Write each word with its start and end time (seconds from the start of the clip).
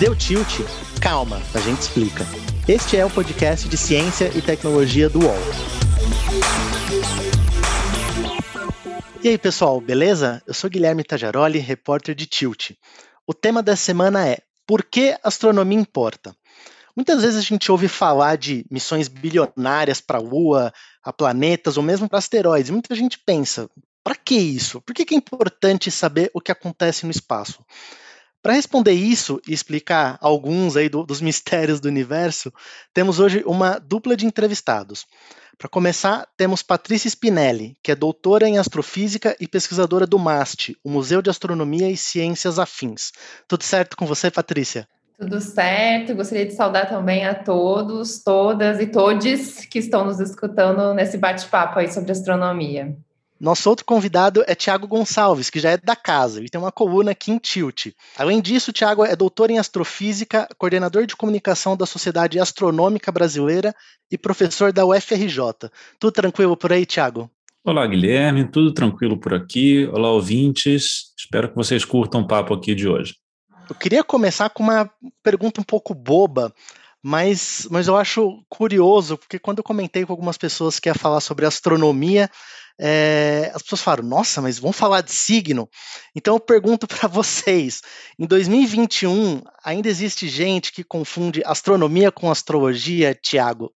Deu 0.00 0.16
tilt? 0.16 0.48
Calma, 1.00 1.40
a 1.54 1.58
gente 1.60 1.82
explica. 1.82 2.24
Este 2.66 2.96
é 2.96 3.06
o 3.06 3.10
podcast 3.10 3.68
de 3.68 3.76
ciência 3.76 4.32
e 4.36 4.42
tecnologia 4.42 5.08
do 5.08 5.20
UOL. 5.20 5.36
E 9.22 9.28
aí, 9.28 9.38
pessoal, 9.38 9.80
beleza? 9.80 10.42
Eu 10.46 10.54
sou 10.54 10.68
Guilherme 10.68 11.04
Tajaroli, 11.04 11.60
repórter 11.60 12.14
de 12.14 12.26
Tilt. 12.26 12.72
O 13.24 13.32
tema 13.32 13.62
da 13.62 13.76
semana 13.76 14.26
é 14.26 14.38
Por 14.66 14.82
que 14.82 15.16
astronomia 15.22 15.78
importa? 15.78 16.34
Muitas 16.96 17.22
vezes 17.22 17.38
a 17.38 17.42
gente 17.42 17.70
ouve 17.70 17.86
falar 17.88 18.36
de 18.36 18.66
missões 18.70 19.06
bilionárias 19.06 20.00
para 20.00 20.18
a 20.18 20.22
Lua, 20.22 20.72
a 21.04 21.12
planetas 21.12 21.76
ou 21.76 21.82
mesmo 21.82 22.08
para 22.08 22.18
asteroides. 22.18 22.70
Muita 22.70 22.94
gente 22.94 23.18
pensa, 23.18 23.68
para 24.06 24.14
que 24.14 24.36
isso? 24.36 24.80
Por 24.82 24.94
que 24.94 25.12
é 25.12 25.18
importante 25.18 25.90
saber 25.90 26.30
o 26.32 26.40
que 26.40 26.52
acontece 26.52 27.04
no 27.04 27.10
espaço? 27.10 27.64
Para 28.40 28.52
responder 28.52 28.92
isso 28.92 29.40
e 29.48 29.52
explicar 29.52 30.16
alguns 30.20 30.76
aí 30.76 30.88
do, 30.88 31.02
dos 31.02 31.18
mistérios 31.28 31.80
do 31.80 31.88
universo, 31.88 32.52
temos 32.94 33.18
hoje 33.18 33.42
uma 33.44 33.80
dupla 33.80 34.16
de 34.16 34.24
entrevistados. 34.24 35.06
Para 35.58 35.68
começar, 35.68 36.24
temos 36.36 36.62
Patrícia 36.62 37.08
Spinelli, 37.08 37.76
que 37.82 37.90
é 37.90 37.96
doutora 37.96 38.46
em 38.46 38.58
astrofísica 38.58 39.36
e 39.40 39.48
pesquisadora 39.48 40.06
do 40.06 40.20
MAST, 40.20 40.76
o 40.84 40.88
Museu 40.88 41.20
de 41.20 41.28
Astronomia 41.28 41.90
e 41.90 41.96
Ciências 41.96 42.60
Afins. 42.60 43.10
Tudo 43.48 43.64
certo 43.64 43.96
com 43.96 44.06
você, 44.06 44.30
Patrícia? 44.30 44.86
Tudo 45.18 45.40
certo, 45.40 46.14
gostaria 46.14 46.46
de 46.46 46.54
saudar 46.54 46.88
também 46.88 47.26
a 47.26 47.34
todos, 47.34 48.22
todas 48.22 48.78
e 48.78 48.86
todes 48.86 49.66
que 49.66 49.80
estão 49.80 50.04
nos 50.04 50.20
escutando 50.20 50.94
nesse 50.94 51.18
bate-papo 51.18 51.80
aí 51.80 51.92
sobre 51.92 52.12
astronomia. 52.12 52.96
Nosso 53.38 53.68
outro 53.68 53.84
convidado 53.84 54.42
é 54.46 54.54
Tiago 54.54 54.86
Gonçalves, 54.86 55.50
que 55.50 55.60
já 55.60 55.70
é 55.70 55.76
da 55.76 55.94
casa 55.94 56.42
e 56.42 56.48
tem 56.48 56.58
uma 56.58 56.72
coluna 56.72 57.10
aqui 57.10 57.30
em 57.30 57.38
Tilt. 57.38 57.88
Além 58.16 58.40
disso, 58.40 58.72
Tiago 58.72 59.04
é 59.04 59.14
doutor 59.14 59.50
em 59.50 59.58
astrofísica, 59.58 60.48
coordenador 60.56 61.04
de 61.04 61.14
comunicação 61.14 61.76
da 61.76 61.84
Sociedade 61.84 62.40
Astronômica 62.40 63.12
Brasileira 63.12 63.74
e 64.10 64.16
professor 64.16 64.72
da 64.72 64.86
UFRJ. 64.86 65.70
Tudo 65.98 66.12
tranquilo 66.12 66.56
por 66.56 66.72
aí, 66.72 66.86
Tiago? 66.86 67.30
Olá, 67.62 67.86
Guilherme, 67.86 68.50
tudo 68.50 68.72
tranquilo 68.72 69.18
por 69.18 69.34
aqui. 69.34 69.86
Olá, 69.92 70.10
ouvintes. 70.10 71.12
Espero 71.18 71.50
que 71.50 71.56
vocês 71.56 71.84
curtam 71.84 72.22
o 72.22 72.26
papo 72.26 72.54
aqui 72.54 72.74
de 72.74 72.88
hoje. 72.88 73.16
Eu 73.68 73.74
queria 73.74 74.02
começar 74.02 74.48
com 74.48 74.62
uma 74.62 74.90
pergunta 75.22 75.60
um 75.60 75.64
pouco 75.64 75.92
boba, 75.92 76.54
mas, 77.02 77.68
mas 77.70 77.86
eu 77.86 77.96
acho 77.96 78.42
curioso, 78.48 79.18
porque 79.18 79.38
quando 79.38 79.58
eu 79.58 79.64
comentei 79.64 80.06
com 80.06 80.12
algumas 80.12 80.38
pessoas 80.38 80.80
que 80.80 80.88
ia 80.88 80.94
falar 80.94 81.20
sobre 81.20 81.44
astronomia, 81.44 82.30
é, 82.78 83.50
as 83.54 83.62
pessoas 83.62 83.80
falaram, 83.80 84.04
nossa, 84.04 84.42
mas 84.42 84.58
vamos 84.58 84.76
falar 84.76 85.00
de 85.00 85.12
signo? 85.12 85.68
Então 86.14 86.34
eu 86.34 86.40
pergunto 86.40 86.86
para 86.88 87.08
vocês: 87.08 87.82
em 88.18 88.26
2021, 88.26 89.42
ainda 89.64 89.88
existe 89.88 90.28
gente 90.28 90.72
que 90.72 90.84
confunde 90.84 91.42
astronomia 91.44 92.12
com 92.12 92.30
astrologia, 92.30 93.14
Tiago? 93.14 93.72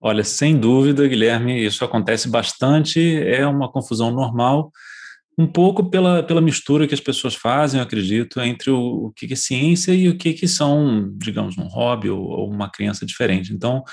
Olha, 0.00 0.22
sem 0.22 0.56
dúvida, 0.56 1.08
Guilherme, 1.08 1.64
isso 1.64 1.84
acontece 1.84 2.28
bastante, 2.28 3.16
é 3.24 3.46
uma 3.46 3.70
confusão 3.70 4.12
normal 4.12 4.70
um 5.38 5.46
pouco 5.46 5.88
pela, 5.88 6.20
pela 6.20 6.40
mistura 6.40 6.88
que 6.88 6.94
as 6.94 7.00
pessoas 7.00 7.36
fazem, 7.36 7.78
eu 7.78 7.84
acredito, 7.84 8.40
entre 8.40 8.72
o, 8.72 9.06
o 9.06 9.12
que 9.12 9.32
é 9.32 9.36
ciência 9.36 9.92
e 9.92 10.08
o 10.08 10.18
que, 10.18 10.32
que 10.32 10.48
são, 10.48 11.12
digamos, 11.16 11.56
um 11.56 11.68
hobby 11.68 12.10
ou, 12.10 12.20
ou, 12.20 12.50
uma 12.50 12.68
crença 12.68 13.06
diferente. 13.06 13.52
Então, 13.52 13.84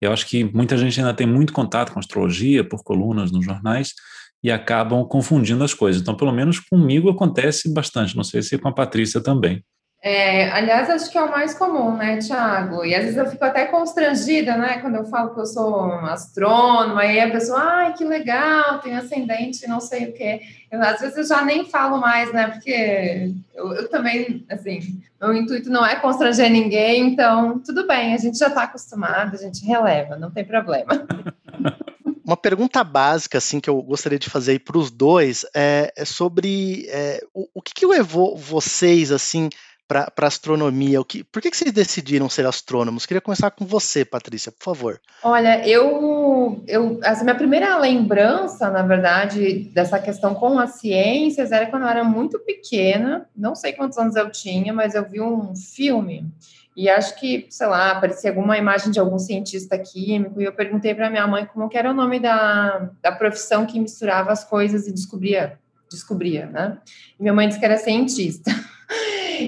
eu 0.00 0.10
acho 0.10 0.26
que 0.26 0.44
muita 0.44 0.78
gente 0.78 0.98
ainda 0.98 1.12
tem 1.12 1.26
muito 1.26 1.52
contato 1.52 1.92
com 1.92 1.98
astrologia 1.98 2.66
por 2.66 2.82
colunas 2.82 3.30
nos 3.30 3.44
jornais 3.44 3.92
e 4.42 4.50
acabam 4.50 5.06
confundindo 5.06 5.62
as 5.62 5.74
coisas. 5.74 6.00
Então, 6.00 6.16
pelo 6.16 6.32
menos 6.32 6.58
comigo 6.58 7.10
acontece 7.10 7.72
bastante, 7.72 8.16
não 8.16 8.24
sei 8.24 8.40
se 8.42 8.56
com 8.56 8.68
a 8.68 8.72
Patrícia 8.72 9.22
também. 9.22 9.62
É, 10.06 10.50
aliás, 10.50 10.90
acho 10.90 11.10
que 11.10 11.16
é 11.16 11.22
o 11.22 11.30
mais 11.30 11.54
comum, 11.54 11.96
né, 11.96 12.18
Tiago? 12.18 12.84
E 12.84 12.94
às 12.94 13.04
vezes 13.04 13.16
eu 13.16 13.24
fico 13.26 13.42
até 13.42 13.64
constrangida, 13.64 14.54
né, 14.54 14.76
quando 14.76 14.96
eu 14.96 15.06
falo 15.06 15.32
que 15.32 15.40
eu 15.40 15.46
sou 15.46 15.92
astrônoma, 15.92 17.06
e 17.06 17.18
a 17.18 17.30
pessoa, 17.30 17.58
ai, 17.58 17.94
que 17.94 18.04
legal, 18.04 18.80
tem 18.80 18.94
ascendente, 18.94 19.66
não 19.66 19.80
sei 19.80 20.10
o 20.10 20.12
quê. 20.12 20.42
Eu, 20.70 20.82
às 20.82 21.00
vezes 21.00 21.16
eu 21.16 21.24
já 21.24 21.42
nem 21.42 21.64
falo 21.64 21.96
mais, 21.96 22.30
né, 22.34 22.48
porque 22.48 23.32
eu, 23.54 23.72
eu 23.72 23.88
também, 23.88 24.44
assim, 24.50 25.00
meu 25.18 25.32
intuito 25.32 25.70
não 25.70 25.86
é 25.86 25.96
constranger 25.96 26.50
ninguém, 26.50 27.06
então 27.06 27.58
tudo 27.60 27.86
bem, 27.86 28.12
a 28.12 28.18
gente 28.18 28.36
já 28.36 28.48
está 28.48 28.64
acostumado, 28.64 29.34
a 29.34 29.38
gente 29.38 29.64
releva, 29.64 30.16
não 30.16 30.30
tem 30.30 30.44
problema. 30.44 31.06
Uma 32.22 32.36
pergunta 32.36 32.84
básica, 32.84 33.38
assim, 33.38 33.58
que 33.58 33.70
eu 33.70 33.80
gostaria 33.80 34.18
de 34.18 34.28
fazer 34.28 34.58
para 34.60 34.76
os 34.76 34.90
dois 34.90 35.46
é, 35.54 35.90
é 35.96 36.04
sobre 36.04 36.86
é, 36.88 37.22
o, 37.32 37.48
o 37.54 37.62
que, 37.62 37.72
que 37.72 37.86
levou 37.86 38.36
vocês, 38.36 39.10
assim, 39.10 39.48
para 39.86 40.26
astronomia? 40.26 41.00
O 41.00 41.04
que, 41.04 41.24
por 41.24 41.42
que, 41.42 41.50
que 41.50 41.56
vocês 41.56 41.72
decidiram 41.72 42.28
ser 42.28 42.46
astrônomos? 42.46 43.06
Queria 43.06 43.20
começar 43.20 43.50
com 43.50 43.64
você, 43.64 44.04
Patrícia, 44.04 44.50
por 44.52 44.64
favor. 44.64 45.00
Olha, 45.22 45.66
eu, 45.66 46.62
eu 46.66 47.00
a 47.04 47.22
minha 47.22 47.34
primeira 47.34 47.76
lembrança, 47.78 48.70
na 48.70 48.82
verdade, 48.82 49.70
dessa 49.74 49.98
questão 49.98 50.34
com 50.34 50.58
as 50.58 50.80
ciências 50.80 51.52
era 51.52 51.66
quando 51.66 51.82
eu 51.82 51.88
era 51.88 52.04
muito 52.04 52.38
pequena, 52.40 53.28
não 53.36 53.54
sei 53.54 53.72
quantos 53.72 53.98
anos 53.98 54.16
eu 54.16 54.30
tinha, 54.30 54.72
mas 54.72 54.94
eu 54.94 55.08
vi 55.08 55.20
um 55.20 55.54
filme 55.54 56.26
e 56.76 56.88
acho 56.88 57.18
que, 57.20 57.46
sei 57.50 57.66
lá, 57.68 57.92
aparecia 57.92 58.30
alguma 58.30 58.58
imagem 58.58 58.90
de 58.90 58.98
algum 58.98 59.18
cientista 59.18 59.78
químico, 59.78 60.40
e 60.40 60.44
eu 60.44 60.52
perguntei 60.52 60.94
para 60.94 61.08
minha 61.08 61.26
mãe 61.26 61.46
como 61.46 61.68
que 61.68 61.78
era 61.78 61.90
o 61.90 61.94
nome 61.94 62.18
da, 62.18 62.90
da 63.00 63.12
profissão 63.12 63.64
que 63.64 63.78
misturava 63.78 64.32
as 64.32 64.44
coisas 64.44 64.88
e 64.88 64.92
descobria, 64.92 65.56
descobria, 65.88 66.46
né? 66.46 66.78
E 67.18 67.22
minha 67.22 67.32
mãe 67.32 67.46
disse 67.46 67.60
que 67.60 67.64
era 67.64 67.76
cientista. 67.76 68.50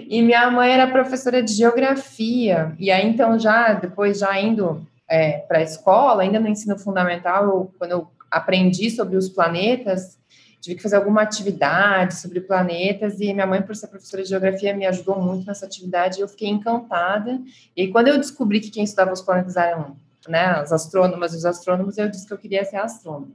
E 0.08 0.22
minha 0.22 0.50
mãe 0.50 0.70
era 0.70 0.90
professora 0.90 1.42
de 1.42 1.52
geografia. 1.52 2.74
E 2.78 2.90
aí, 2.90 3.06
então, 3.06 3.38
já 3.38 3.74
depois, 3.74 4.18
já 4.18 4.38
indo 4.40 4.86
é, 5.08 5.38
para 5.38 5.58
a 5.58 5.62
escola, 5.62 6.22
ainda 6.22 6.40
no 6.40 6.48
ensino 6.48 6.78
fundamental, 6.78 7.44
eu, 7.44 7.74
quando 7.78 7.92
eu 7.92 8.08
aprendi 8.30 8.90
sobre 8.90 9.16
os 9.16 9.28
planetas, 9.28 10.18
tive 10.60 10.76
que 10.76 10.82
fazer 10.82 10.96
alguma 10.96 11.22
atividade 11.22 12.16
sobre 12.16 12.40
planetas. 12.40 13.20
E 13.20 13.32
minha 13.32 13.46
mãe, 13.46 13.62
por 13.62 13.76
ser 13.76 13.88
professora 13.88 14.22
de 14.22 14.28
geografia, 14.28 14.74
me 14.74 14.86
ajudou 14.86 15.20
muito 15.20 15.46
nessa 15.46 15.66
atividade. 15.66 16.18
E 16.18 16.22
eu 16.22 16.28
fiquei 16.28 16.48
encantada. 16.48 17.40
E 17.76 17.88
quando 17.88 18.08
eu 18.08 18.18
descobri 18.18 18.60
que 18.60 18.70
quem 18.70 18.84
estudava 18.84 19.12
os 19.12 19.22
planetas 19.22 19.56
eram 19.56 19.96
né, 20.28 20.44
as 20.46 20.72
astrônomas 20.72 21.32
e 21.32 21.36
os 21.36 21.44
astrônomos, 21.44 21.98
eu 21.98 22.08
disse 22.08 22.26
que 22.26 22.32
eu 22.32 22.38
queria 22.38 22.64
ser 22.64 22.76
astrônoma. 22.76 23.28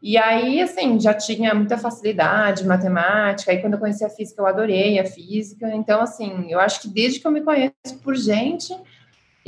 E 0.00 0.16
aí, 0.16 0.60
assim, 0.60 0.98
já 1.00 1.12
tinha 1.12 1.54
muita 1.54 1.76
facilidade, 1.76 2.64
matemática. 2.64 3.50
Aí, 3.50 3.60
quando 3.60 3.74
eu 3.74 3.80
conheci 3.80 4.04
a 4.04 4.10
física, 4.10 4.40
eu 4.40 4.46
adorei 4.46 4.98
a 4.98 5.04
física. 5.04 5.74
Então, 5.74 6.00
assim, 6.00 6.46
eu 6.50 6.60
acho 6.60 6.82
que 6.82 6.88
desde 6.88 7.18
que 7.18 7.26
eu 7.26 7.32
me 7.32 7.40
conheço 7.40 7.98
por 8.02 8.14
gente, 8.14 8.72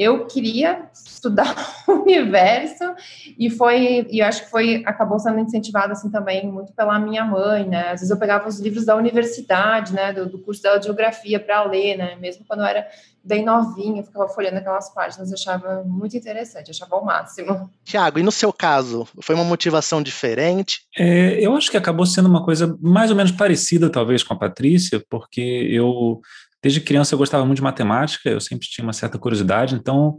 eu 0.01 0.27
queria 0.27 0.89
estudar 0.95 1.55
o 1.87 1.93
universo 1.93 2.95
e 3.39 3.51
foi 3.51 4.07
e 4.11 4.21
eu 4.21 4.27
acho 4.27 4.45
que 4.45 4.51
foi 4.51 4.83
acabou 4.87 5.19
sendo 5.19 5.39
incentivado 5.39 5.93
assim 5.93 6.11
também 6.11 6.51
muito 6.51 6.73
pela 6.73 6.99
minha 6.99 7.25
mãe 7.25 7.69
né 7.69 7.89
às 7.89 8.01
vezes 8.01 8.11
eu 8.11 8.17
pegava 8.17 8.49
os 8.49 8.59
livros 8.59 8.87
da 8.87 8.97
universidade 8.97 9.93
né 9.93 10.13
do, 10.13 10.27
do 10.27 10.39
curso 10.39 10.63
da 10.63 10.81
geografia 10.81 11.39
para 11.39 11.63
ler 11.65 11.99
né 11.99 12.17
mesmo 12.17 12.45
quando 12.47 12.61
eu 12.61 12.67
era 12.67 12.87
bem 13.23 13.45
novinha, 13.45 14.03
ficava 14.03 14.27
folhando 14.29 14.57
aquelas 14.57 14.93
páginas, 14.95 15.33
achava 15.33 15.85
muito 15.85 16.17
interessante, 16.17 16.71
achava 16.71 16.97
o 16.97 17.05
máximo. 17.05 17.71
Tiago, 17.85 18.19
e 18.19 18.23
no 18.23 18.33
seu 18.33 18.51
caso, 18.51 19.07
foi 19.21 19.35
uma 19.35 19.45
motivação 19.45 20.03
diferente? 20.03 20.81
É, 20.97 21.39
eu 21.39 21.55
acho 21.55 21.71
que 21.71 21.77
acabou 21.77 22.07
sendo 22.07 22.29
uma 22.29 22.45
coisa 22.45 22.77
mais 22.81 23.11
ou 23.11 23.17
menos 23.17 23.33
parecida, 23.33 23.91
talvez, 23.91 24.23
com 24.23 24.33
a 24.33 24.39
Patrícia, 24.39 25.05
porque 25.11 25.69
eu, 25.71 26.21
desde 26.63 26.81
criança, 26.81 27.15
eu 27.15 27.19
gostava 27.19 27.45
muito 27.45 27.59
de 27.59 27.63
matemática, 27.63 28.29
eu 28.29 28.41
sempre 28.41 28.69
tinha 28.69 28.85
uma 28.85 28.93
certa 28.93 29.19
curiosidade, 29.19 29.75
então 29.75 30.17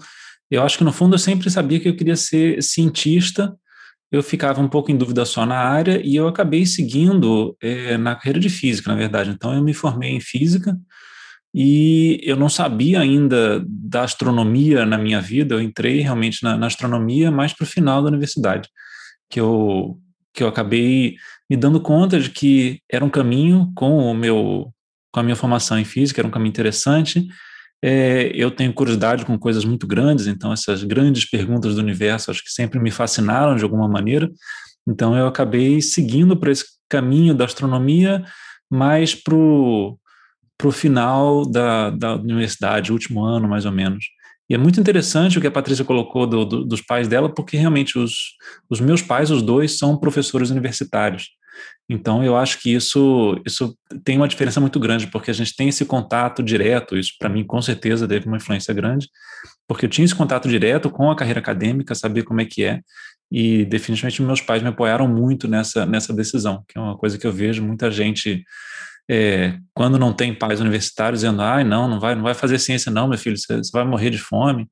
eu 0.49 0.63
acho 0.63 0.77
que 0.77 0.83
no 0.83 0.91
fundo 0.91 1.15
eu 1.15 1.19
sempre 1.19 1.49
sabia 1.49 1.79
que 1.79 1.87
eu 1.87 1.95
queria 1.95 2.15
ser 2.15 2.61
cientista, 2.61 3.55
eu 4.11 4.21
ficava 4.21 4.61
um 4.61 4.67
pouco 4.67 4.91
em 4.91 4.97
dúvida 4.97 5.23
só 5.23 5.45
na 5.45 5.57
área 5.57 6.01
e 6.03 6.15
eu 6.15 6.27
acabei 6.27 6.65
seguindo 6.65 7.55
é, 7.61 7.97
na 7.97 8.15
carreira 8.15 8.39
de 8.39 8.49
física, 8.49 8.91
na 8.91 8.97
verdade. 8.97 9.29
Então 9.29 9.53
eu 9.53 9.63
me 9.63 9.73
formei 9.73 10.11
em 10.11 10.19
física, 10.19 10.77
e 11.53 12.21
eu 12.23 12.37
não 12.37 12.47
sabia 12.47 13.01
ainda 13.01 13.63
da 13.67 14.03
astronomia 14.03 14.85
na 14.85 14.97
minha 14.97 15.19
vida, 15.19 15.55
eu 15.55 15.61
entrei 15.61 15.99
realmente 15.99 16.41
na, 16.43 16.57
na 16.57 16.67
astronomia 16.67 17.29
mais 17.29 17.53
para 17.53 17.65
o 17.65 17.67
final 17.67 18.01
da 18.01 18.07
universidade, 18.07 18.69
que 19.29 19.39
eu, 19.39 19.99
que 20.33 20.43
eu 20.43 20.47
acabei 20.47 21.15
me 21.49 21.57
dando 21.57 21.81
conta 21.81 22.19
de 22.19 22.29
que 22.29 22.79
era 22.89 23.03
um 23.03 23.09
caminho 23.09 23.71
com 23.75 23.97
o 23.97 24.13
meu 24.13 24.73
com 25.11 25.19
a 25.19 25.23
minha 25.23 25.35
formação 25.35 25.77
em 25.77 25.85
física, 25.85 26.21
era 26.21 26.27
um 26.27 26.31
caminho 26.31 26.49
interessante. 26.49 27.27
É, 27.83 28.31
eu 28.35 28.51
tenho 28.51 28.73
curiosidade 28.73 29.25
com 29.25 29.37
coisas 29.37 29.65
muito 29.65 29.87
grandes, 29.87 30.27
então 30.27 30.53
essas 30.53 30.83
grandes 30.83 31.27
perguntas 31.29 31.75
do 31.75 31.81
universo 31.81 32.29
acho 32.29 32.43
que 32.43 32.51
sempre 32.51 32.79
me 32.79 32.91
fascinaram 32.91 33.55
de 33.55 33.63
alguma 33.63 33.87
maneira. 33.87 34.29
Então 34.87 35.15
eu 35.15 35.27
acabei 35.27 35.81
seguindo 35.81 36.37
para 36.37 36.51
esse 36.51 36.65
caminho 36.87 37.33
da 37.33 37.45
astronomia 37.45 38.23
mais 38.69 39.15
para 39.15 39.35
o 39.35 39.97
final 40.71 41.45
da, 41.49 41.89
da 41.89 42.15
universidade, 42.15 42.91
último 42.91 43.23
ano 43.23 43.47
mais 43.47 43.65
ou 43.65 43.71
menos. 43.71 44.05
E 44.49 44.53
é 44.53 44.57
muito 44.57 44.79
interessante 44.79 45.37
o 45.37 45.41
que 45.41 45.47
a 45.47 45.51
Patrícia 45.51 45.85
colocou 45.85 46.27
do, 46.27 46.43
do, 46.45 46.65
dos 46.65 46.81
pais 46.81 47.07
dela, 47.07 47.33
porque 47.33 47.55
realmente 47.55 47.97
os, 47.97 48.35
os 48.69 48.81
meus 48.81 49.01
pais, 49.01 49.31
os 49.31 49.41
dois, 49.41 49.77
são 49.77 49.97
professores 49.97 50.49
universitários. 50.49 51.29
Então, 51.89 52.23
eu 52.23 52.37
acho 52.37 52.59
que 52.61 52.73
isso, 52.73 53.37
isso 53.45 53.77
tem 54.05 54.15
uma 54.15 54.27
diferença 54.27 54.61
muito 54.61 54.79
grande, 54.79 55.07
porque 55.07 55.29
a 55.29 55.33
gente 55.33 55.53
tem 55.53 55.67
esse 55.67 55.83
contato 55.83 56.41
direto, 56.41 56.97
isso 56.97 57.13
para 57.19 57.27
mim 57.27 57.43
com 57.43 57.61
certeza 57.61 58.07
teve 58.07 58.27
uma 58.27 58.37
influência 58.37 58.73
grande, 58.73 59.09
porque 59.67 59.85
eu 59.85 59.89
tinha 59.89 60.05
esse 60.05 60.15
contato 60.15 60.47
direto 60.47 60.89
com 60.89 61.11
a 61.11 61.15
carreira 61.15 61.41
acadêmica, 61.41 61.93
saber 61.93 62.23
como 62.23 62.39
é 62.39 62.45
que 62.45 62.63
é, 62.63 62.79
e 63.29 63.65
definitivamente 63.65 64.21
meus 64.21 64.41
pais 64.41 64.61
me 64.61 64.69
apoiaram 64.69 65.05
muito 65.07 65.47
nessa, 65.47 65.85
nessa 65.85 66.13
decisão, 66.13 66.63
que 66.67 66.77
é 66.77 66.81
uma 66.81 66.97
coisa 66.97 67.17
que 67.17 67.27
eu 67.27 67.31
vejo 67.31 67.61
muita 67.61 67.91
gente, 67.91 68.43
é, 69.09 69.57
quando 69.73 69.99
não 69.99 70.13
tem 70.13 70.33
pais 70.33 70.61
universitários, 70.61 71.21
dizendo, 71.21 71.41
ah, 71.41 71.61
não, 71.63 71.89
não 71.89 71.99
vai, 71.99 72.15
não 72.15 72.23
vai 72.23 72.33
fazer 72.33 72.57
ciência 72.57 72.89
não, 72.89 73.07
meu 73.09 73.17
filho, 73.17 73.37
você, 73.37 73.57
você 73.57 73.71
vai 73.73 73.83
morrer 73.83 74.11
de 74.11 74.17
fome, 74.17 74.65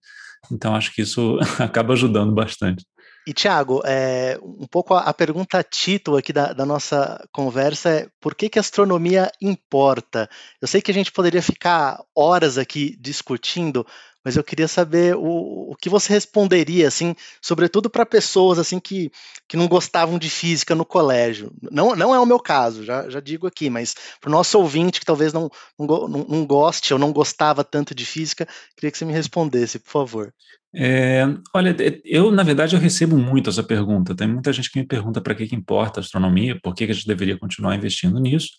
então 0.50 0.74
acho 0.76 0.94
que 0.94 1.02
isso 1.02 1.38
acaba 1.60 1.94
ajudando 1.94 2.34
bastante. 2.34 2.86
E, 3.28 3.34
Tiago, 3.34 3.82
é, 3.86 4.40
um 4.42 4.66
pouco 4.66 4.94
a, 4.94 5.02
a, 5.02 5.14
pergunta 5.14 5.62
título 5.62 6.18
aqui 6.18 6.34
da, 6.34 6.54
da, 6.54 6.66
nossa 6.66 7.24
conversa 7.32 7.90
é 7.90 8.10
por 8.20 8.34
que, 8.34 8.50
que 8.50 8.58
astronomia 8.58 9.32
importa? 9.42 10.30
Eu 10.62 10.68
sei 10.68 10.82
que 10.82 10.90
a 10.90 10.94
gente 10.94 11.12
poderia 11.12 11.42
ficar 11.42 12.02
horas 12.16 12.58
aqui 12.58 12.98
discutindo, 13.00 13.86
mas 14.24 14.36
eu 14.36 14.44
queria 14.44 14.68
saber 14.68 15.16
o, 15.16 15.72
o 15.72 15.76
que 15.76 15.90
você 15.90 16.12
responderia, 16.14 16.88
assim, 16.88 17.16
sobretudo 17.42 17.90
para 17.90 18.06
pessoas 18.06 18.58
assim 18.58 18.80
que, 18.80 19.12
que 19.48 19.58
não 19.58 19.68
gostavam 19.68 20.18
de 20.18 20.30
física 20.30 20.74
no 20.74 20.86
colégio. 20.86 21.52
Não, 21.72 21.96
não 21.96 22.16
é 22.16 22.20
o 22.20 22.26
meu 22.26 22.40
caso, 22.40 22.84
já, 22.84 23.10
já 23.10 23.20
digo 23.20 23.48
aqui, 23.48 23.70
mas 23.70 23.96
para 24.20 24.30
o 24.30 24.32
nosso 24.32 24.58
ouvinte 24.58 25.00
que 25.00 25.06
talvez 25.06 25.34
não, 25.34 25.52
não, 25.78 26.08
não 26.08 26.46
goste 26.46 26.94
ou 26.94 27.00
não 27.00 27.14
gostava 27.14 27.64
tanto 27.64 27.94
de 27.94 28.06
física, 28.06 28.48
queria 28.76 28.92
que 28.92 28.98
você 28.98 29.06
me 29.06 29.14
respondesse, 29.14 29.78
por 29.78 29.92
favor. 29.92 30.34
É, 30.76 31.26
olha, 31.54 31.76
eu, 32.06 32.32
na 32.32 32.44
verdade, 32.44 32.76
eu 32.76 32.80
recebo 32.80 33.18
muito 33.18 33.50
essa 33.50 33.64
pergunta. 33.64 34.16
Tem 34.16 34.28
muita 34.28 34.54
gente 34.54 34.72
que 34.72 34.80
me 34.80 34.86
pergunta 34.86 35.20
para 35.20 35.34
que, 35.34 35.48
que 35.48 35.56
importa 35.56 36.00
a 36.00 36.02
astronomia, 36.02 36.60
por 36.62 36.76
que, 36.76 36.86
que 36.86 36.92
a 36.92 36.96
gente 36.96 37.08
deveria 37.08 37.38
continuar 37.38 37.76
investindo 37.76 38.20
nisso. 38.20 38.50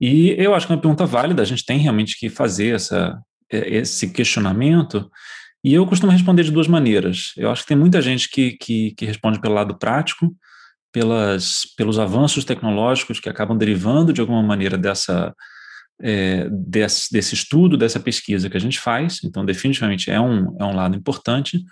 E 0.00 0.30
eu 0.38 0.54
acho 0.54 0.66
que 0.66 0.72
é 0.72 0.76
uma 0.76 0.82
pergunta 0.82 1.06
válida, 1.06 1.42
a 1.42 1.46
gente 1.46 1.64
tem 1.64 1.78
realmente 1.78 2.18
que 2.18 2.28
fazer 2.28 2.74
essa, 2.74 3.18
é, 3.50 3.76
esse 3.76 4.10
questionamento, 4.10 5.10
e 5.64 5.74
eu 5.74 5.84
costumo 5.86 6.12
responder 6.12 6.44
de 6.44 6.52
duas 6.52 6.68
maneiras. 6.68 7.32
Eu 7.36 7.50
acho 7.50 7.62
que 7.62 7.68
tem 7.68 7.76
muita 7.76 8.00
gente 8.00 8.28
que, 8.28 8.52
que, 8.52 8.92
que 8.92 9.04
responde 9.04 9.40
pelo 9.40 9.54
lado 9.54 9.76
prático, 9.76 10.34
pelas, 10.92 11.62
pelos 11.76 11.98
avanços 11.98 12.44
tecnológicos 12.44 13.18
que 13.20 13.28
acabam 13.28 13.58
derivando 13.58 14.12
de 14.12 14.20
alguma 14.20 14.42
maneira 14.42 14.78
dessa, 14.78 15.34
é, 16.00 16.48
desse, 16.50 17.12
desse 17.12 17.34
estudo, 17.34 17.76
dessa 17.76 18.00
pesquisa 18.00 18.48
que 18.48 18.56
a 18.56 18.60
gente 18.60 18.78
faz, 18.78 19.20
então 19.24 19.44
definitivamente 19.44 20.10
é 20.10 20.20
um, 20.20 20.56
é 20.58 20.64
um 20.64 20.74
lado 20.74 20.96
importante, 20.96 21.64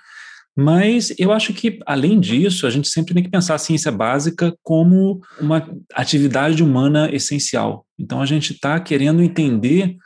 mas 0.59 1.13
eu 1.19 1.33
acho 1.33 1.53
que, 1.53 1.79
além 1.85 2.19
disso, 2.19 2.67
a 2.67 2.71
gente 2.71 2.89
sempre 2.89 3.13
tem 3.13 3.23
que 3.23 3.29
pensar 3.29 3.55
a 3.55 3.59
ciência 3.59 3.93
básica 3.93 4.57
como 4.63 5.21
uma 5.39 5.69
atividade 5.93 6.63
humana 6.63 7.15
essencial. 7.15 7.85
Então, 7.99 8.23
a 8.23 8.27
gente 8.27 8.55
está 8.55 8.81
querendo 8.81 9.23
entender 9.23 9.97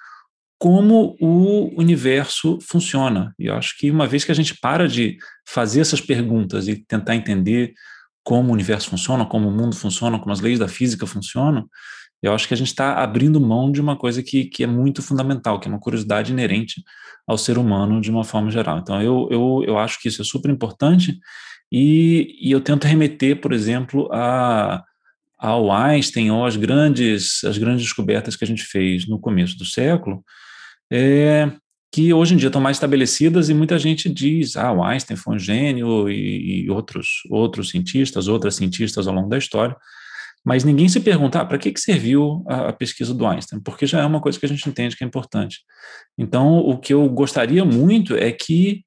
como 0.58 1.16
o 1.20 1.72
universo 1.78 2.58
funciona. 2.60 3.32
E 3.38 3.46
eu 3.46 3.54
acho 3.54 3.78
que 3.78 3.92
uma 3.92 4.08
vez 4.08 4.24
que 4.24 4.32
a 4.32 4.34
gente 4.34 4.58
para 4.60 4.88
de 4.88 5.16
fazer 5.46 5.80
essas 5.80 6.00
perguntas 6.00 6.66
e 6.66 6.84
tentar 6.84 7.14
entender 7.14 7.72
como 8.24 8.50
o 8.50 8.52
universo 8.52 8.90
funciona, 8.90 9.24
como 9.24 9.48
o 9.48 9.52
mundo 9.52 9.76
funciona, 9.76 10.18
como 10.18 10.32
as 10.32 10.40
leis 10.40 10.58
da 10.58 10.68
física 10.68 11.06
funcionam, 11.06 11.66
eu 12.22 12.34
acho 12.34 12.46
que 12.46 12.54
a 12.54 12.56
gente 12.56 12.68
está 12.68 12.94
abrindo 12.94 13.40
mão 13.40 13.72
de 13.72 13.80
uma 13.80 13.96
coisa 13.96 14.22
que, 14.22 14.44
que 14.44 14.62
é 14.62 14.66
muito 14.66 15.02
fundamental, 15.02 15.58
que 15.58 15.68
é 15.68 15.70
uma 15.70 15.80
curiosidade 15.80 16.32
inerente 16.32 16.82
ao 17.26 17.38
ser 17.38 17.56
humano 17.56 18.00
de 18.00 18.10
uma 18.10 18.24
forma 18.24 18.50
geral. 18.50 18.78
Então, 18.78 19.00
eu, 19.00 19.28
eu, 19.30 19.64
eu 19.66 19.78
acho 19.78 20.00
que 20.00 20.08
isso 20.08 20.20
é 20.20 20.24
super 20.24 20.50
importante 20.50 21.18
e, 21.72 22.36
e 22.40 22.50
eu 22.50 22.60
tento 22.60 22.86
remeter, 22.86 23.40
por 23.40 23.52
exemplo, 23.52 24.08
a, 24.12 24.82
ao 25.38 25.72
Einstein 25.72 26.30
ou 26.30 26.44
às 26.44 26.56
grandes, 26.56 27.42
as 27.44 27.56
grandes 27.56 27.84
descobertas 27.84 28.36
que 28.36 28.44
a 28.44 28.46
gente 28.46 28.64
fez 28.64 29.08
no 29.08 29.18
começo 29.18 29.56
do 29.56 29.64
século, 29.64 30.22
é, 30.92 31.50
que 31.92 32.12
hoje 32.12 32.34
em 32.34 32.36
dia 32.36 32.48
estão 32.48 32.60
mais 32.60 32.76
estabelecidas 32.76 33.48
e 33.48 33.54
muita 33.54 33.78
gente 33.78 34.08
diz, 34.08 34.56
ah, 34.56 34.72
o 34.72 34.84
Einstein 34.84 35.16
foi 35.16 35.36
um 35.36 35.38
gênio 35.38 36.10
e, 36.10 36.64
e 36.64 36.70
outros, 36.70 37.22
outros 37.30 37.70
cientistas, 37.70 38.28
outras 38.28 38.56
cientistas 38.56 39.08
ao 39.08 39.14
longo 39.14 39.28
da 39.28 39.38
história, 39.38 39.74
mas 40.44 40.64
ninguém 40.64 40.88
se 40.88 41.00
pergunta, 41.00 41.40
ah, 41.40 41.44
para 41.44 41.58
que, 41.58 41.70
que 41.70 41.80
serviu 41.80 42.44
a, 42.48 42.68
a, 42.68 42.72
pesquisa 42.72 43.12
do 43.12 43.26
Einstein? 43.26 43.60
Porque 43.60 43.86
já 43.86 44.00
é 44.00 44.06
uma 44.06 44.20
coisa 44.20 44.38
que 44.38 44.46
a 44.46 44.48
gente 44.48 44.66
entende 44.68 44.96
que 44.96 45.04
é 45.04 45.06
importante. 45.06 45.58
Então, 46.16 46.58
o 46.58 46.78
que 46.78 46.94
eu 46.94 47.08
gostaria 47.08 47.64
muito 47.64 48.16
é 48.16 48.32
que 48.32 48.82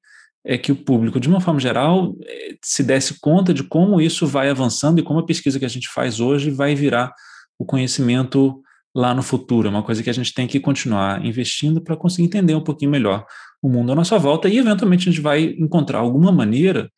é 0.46 0.58
que 0.58 0.70
o 0.70 0.76
público, 0.76 1.18
de 1.18 1.26
uma 1.26 1.40
forma 1.40 1.58
geral, 1.58 2.14
eh, 2.22 2.56
se 2.62 2.82
desse 2.82 3.18
conta 3.18 3.54
de 3.54 3.64
como 3.64 3.98
isso 3.98 4.26
vai 4.26 4.50
avançando 4.50 4.98
e 4.98 5.02
como 5.02 5.20
a 5.20 5.24
pesquisa 5.24 5.58
que 5.58 5.64
a 5.64 5.68
gente 5.68 5.88
faz 5.88 6.20
hoje 6.20 6.50
vai 6.50 6.74
virar 6.74 7.10
o 7.58 7.64
conhecimento 7.64 8.60
lá 8.94 9.14
no 9.14 9.22
futuro. 9.22 9.68
É 9.68 9.70
uma 9.70 9.82
coisa 9.82 10.02
que 10.02 10.10
a 10.10 10.12
gente 10.12 10.34
tem 10.34 10.46
que 10.46 10.60
continuar 10.60 11.24
investindo 11.24 11.82
para 11.82 11.96
conseguir 11.96 12.24
entender 12.24 12.54
um 12.54 12.62
pouquinho 12.62 12.90
melhor 12.90 13.24
o 13.62 13.68
mundo 13.68 13.92
à 13.92 13.94
nossa 13.94 14.18
volta 14.18 14.48
e, 14.48 14.58
eventualmente, 14.58 15.08
a 15.08 15.12
gente 15.12 15.22
vai 15.22 15.44
encontrar 15.58 15.98
alguma 15.98 16.30
maneira 16.30 16.90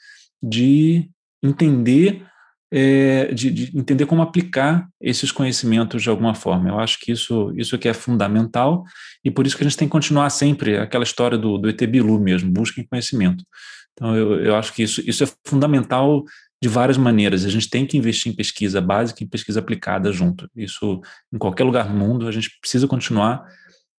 de 0.43 1.09
entender. 1.43 2.27
É, 2.73 3.33
de, 3.33 3.49
de, 3.49 3.79
entender 3.79 4.07
como 4.07 4.23
aplicar 4.23 4.89
esses 5.01 5.31
conhecimentos 5.31 6.03
de 6.03 6.11
alguma 6.11 6.35
forma. 6.35 6.69
Eu 6.69 6.81
acho 6.81 6.99
que 6.99 7.13
isso, 7.13 7.53
isso 7.57 7.79
que 7.79 7.89
é 7.89 7.95
fundamental 7.95 8.83
e 9.25 9.31
por 9.31 9.47
isso 9.47 9.57
que 9.57 9.63
a 9.63 9.69
gente 9.69 9.79
tem 9.79 9.87
que 9.87 9.93
continuar 9.93 10.29
sempre 10.31 10.77
aquela 10.77 11.05
história 11.05 11.39
do, 11.39 11.59
do 11.59 11.69
ET 11.69 11.81
Bilu 11.87 12.19
mesmo, 12.19 12.51
busquem 12.51 12.85
conhecimento. 12.85 13.45
Então, 13.93 14.17
eu, 14.17 14.41
eu 14.41 14.57
acho 14.57 14.73
que 14.73 14.83
isso, 14.83 15.01
isso 15.09 15.23
é 15.23 15.29
fundamental 15.47 16.25
de 16.61 16.69
várias 16.69 16.97
maneiras. 16.97 17.45
A 17.45 17.49
gente 17.49 17.69
tem 17.71 17.87
que 17.87 17.97
investir 17.97 18.33
em 18.33 18.37
pesquisa 18.37 18.81
básica 18.81 19.23
e 19.23 19.29
pesquisa 19.29 19.61
aplicada 19.61 20.13
junto. 20.13 20.49
Isso, 20.55 21.01
em 21.33 21.39
qualquer 21.39 21.65
lugar 21.65 21.89
do 21.89 21.95
mundo, 21.95 22.27
a 22.27 22.33
gente 22.33 22.51
precisa 22.61 22.89
continuar 22.89 23.47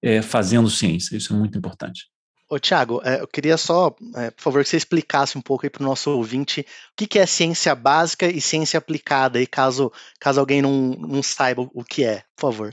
é, 0.02 0.22
fazendo 0.22 0.70
ciência. 0.70 1.16
Isso 1.16 1.34
é 1.34 1.36
muito 1.38 1.58
importante. 1.58 2.06
Ô, 2.50 2.58
Tiago, 2.58 3.02
é, 3.04 3.20
eu 3.20 3.28
queria 3.28 3.58
só, 3.58 3.94
é, 4.16 4.32
por 4.32 4.42
favor, 4.42 4.64
que 4.64 4.70
você 4.70 4.78
explicasse 4.78 5.38
um 5.38 5.42
pouco 5.42 5.66
aí 5.66 5.70
para 5.70 5.84
o 5.84 5.86
nosso 5.86 6.12
ouvinte 6.12 6.62
o 6.62 7.06
que, 7.06 7.20
é 7.20 7.26
ciência 7.26 7.76
básica 7.76 8.26
e 8.26 8.40
ciência 8.40 8.78
aplicada, 8.78 9.38
aí, 9.38 9.46
caso, 9.46 9.92
caso 10.18 10.40
alguém 10.40 10.62
não, 10.62 10.92
não 10.92 11.22
saiba 11.22 11.70
o 11.74 11.84
que 11.84 12.06
é, 12.06 12.24
por 12.36 12.52
favor. 12.52 12.72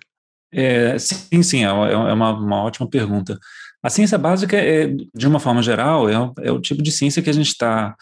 É, 0.52 0.96
sim, 0.98 1.42
sim, 1.42 1.64
é, 1.64 1.68
é 1.68 2.12
uma, 2.12 2.30
uma 2.32 2.62
ótima 2.62 2.88
pergunta. 2.88 3.36
A 3.82 3.90
ciência 3.90 4.16
básica, 4.16 4.56
é, 4.56 4.86
de 4.86 5.26
uma 5.26 5.40
forma 5.40 5.60
geral, 5.60 6.08
é, 6.08 6.14
é 6.42 6.52
o 6.52 6.60
tipo 6.60 6.80
de 6.80 6.92
ciência 6.92 7.20
que 7.20 7.30
a 7.30 7.34
gente 7.34 7.48
está 7.48 7.96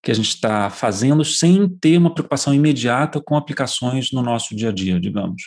que 0.00 0.12
a 0.12 0.14
gente 0.14 0.28
está 0.28 0.70
fazendo 0.70 1.24
sem 1.24 1.68
ter 1.68 1.98
uma 1.98 2.14
preocupação 2.14 2.54
imediata 2.54 3.20
com 3.20 3.36
aplicações 3.36 4.12
no 4.12 4.22
nosso 4.22 4.54
dia 4.54 4.68
a 4.68 4.72
dia, 4.72 5.00
digamos. 5.00 5.42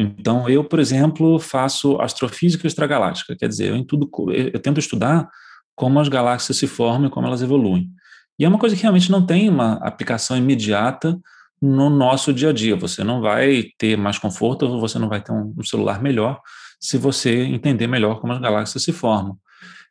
Então, 0.00 0.48
eu, 0.48 0.62
por 0.62 0.78
exemplo, 0.78 1.40
faço 1.40 2.00
astrofísica 2.00 2.68
extragaláctica, 2.68 3.34
quer 3.34 3.48
dizer, 3.48 3.74
eu, 3.74 3.84
tudo, 3.84 4.08
eu 4.32 4.60
tento 4.60 4.78
estudar 4.78 5.28
como 5.74 5.98
as 5.98 6.08
galáxias 6.08 6.56
se 6.56 6.68
formam 6.68 7.08
e 7.08 7.10
como 7.10 7.26
elas 7.26 7.42
evoluem. 7.42 7.90
E 8.38 8.44
é 8.44 8.48
uma 8.48 8.58
coisa 8.58 8.76
que 8.76 8.82
realmente 8.82 9.10
não 9.10 9.26
tem 9.26 9.48
uma 9.48 9.72
aplicação 9.78 10.36
imediata 10.36 11.18
no 11.60 11.90
nosso 11.90 12.32
dia 12.32 12.50
a 12.50 12.52
dia. 12.52 12.76
Você 12.76 13.02
não 13.02 13.20
vai 13.20 13.64
ter 13.76 13.96
mais 13.96 14.18
conforto, 14.18 14.78
você 14.78 15.00
não 15.00 15.08
vai 15.08 15.20
ter 15.20 15.32
um, 15.32 15.52
celular 15.64 16.00
melhor 16.00 16.40
se 16.78 16.96
você 16.96 17.42
entender 17.42 17.88
melhor 17.88 18.20
como 18.20 18.32
as 18.32 18.40
galáxias 18.40 18.84
se 18.84 18.92
formam. 18.92 19.36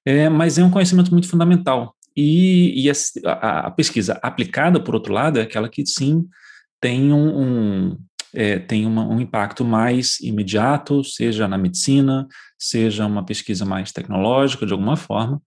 É, 0.06 0.30
mas 0.30 0.58
é 0.58 0.64
um 0.64 0.72
conhecimento 0.72 1.12
muito 1.12 1.28
fundamental. 1.28 1.94
E, 2.16 2.86
e 2.86 2.90
a, 2.90 3.60
a, 3.68 3.72
pesquisa 3.72 4.18
aplicada, 4.24 4.80
por 4.80 4.96
outro 4.96 5.14
lado, 5.14 5.38
é 5.38 5.42
aquela 5.42 5.68
que 5.68 5.86
sim 5.86 6.26
tem 6.80 7.12
um, 7.12 7.42
um 7.42 7.98
é, 8.38 8.60
tem 8.60 8.86
uma, 8.86 9.04
um 9.04 9.20
impacto 9.20 9.66
mais 9.66 10.20
imediato, 10.20 11.04
seja 11.04 11.48
na 11.48 11.58
medicina, 11.58 12.28
seja 12.56 13.08
uma 13.08 13.26
pesquisa 13.26 13.66
mais 13.66 13.92
tecnológica, 13.92 14.64
de 14.64 14.74
alguma 14.74 14.96
forma. 14.96 15.42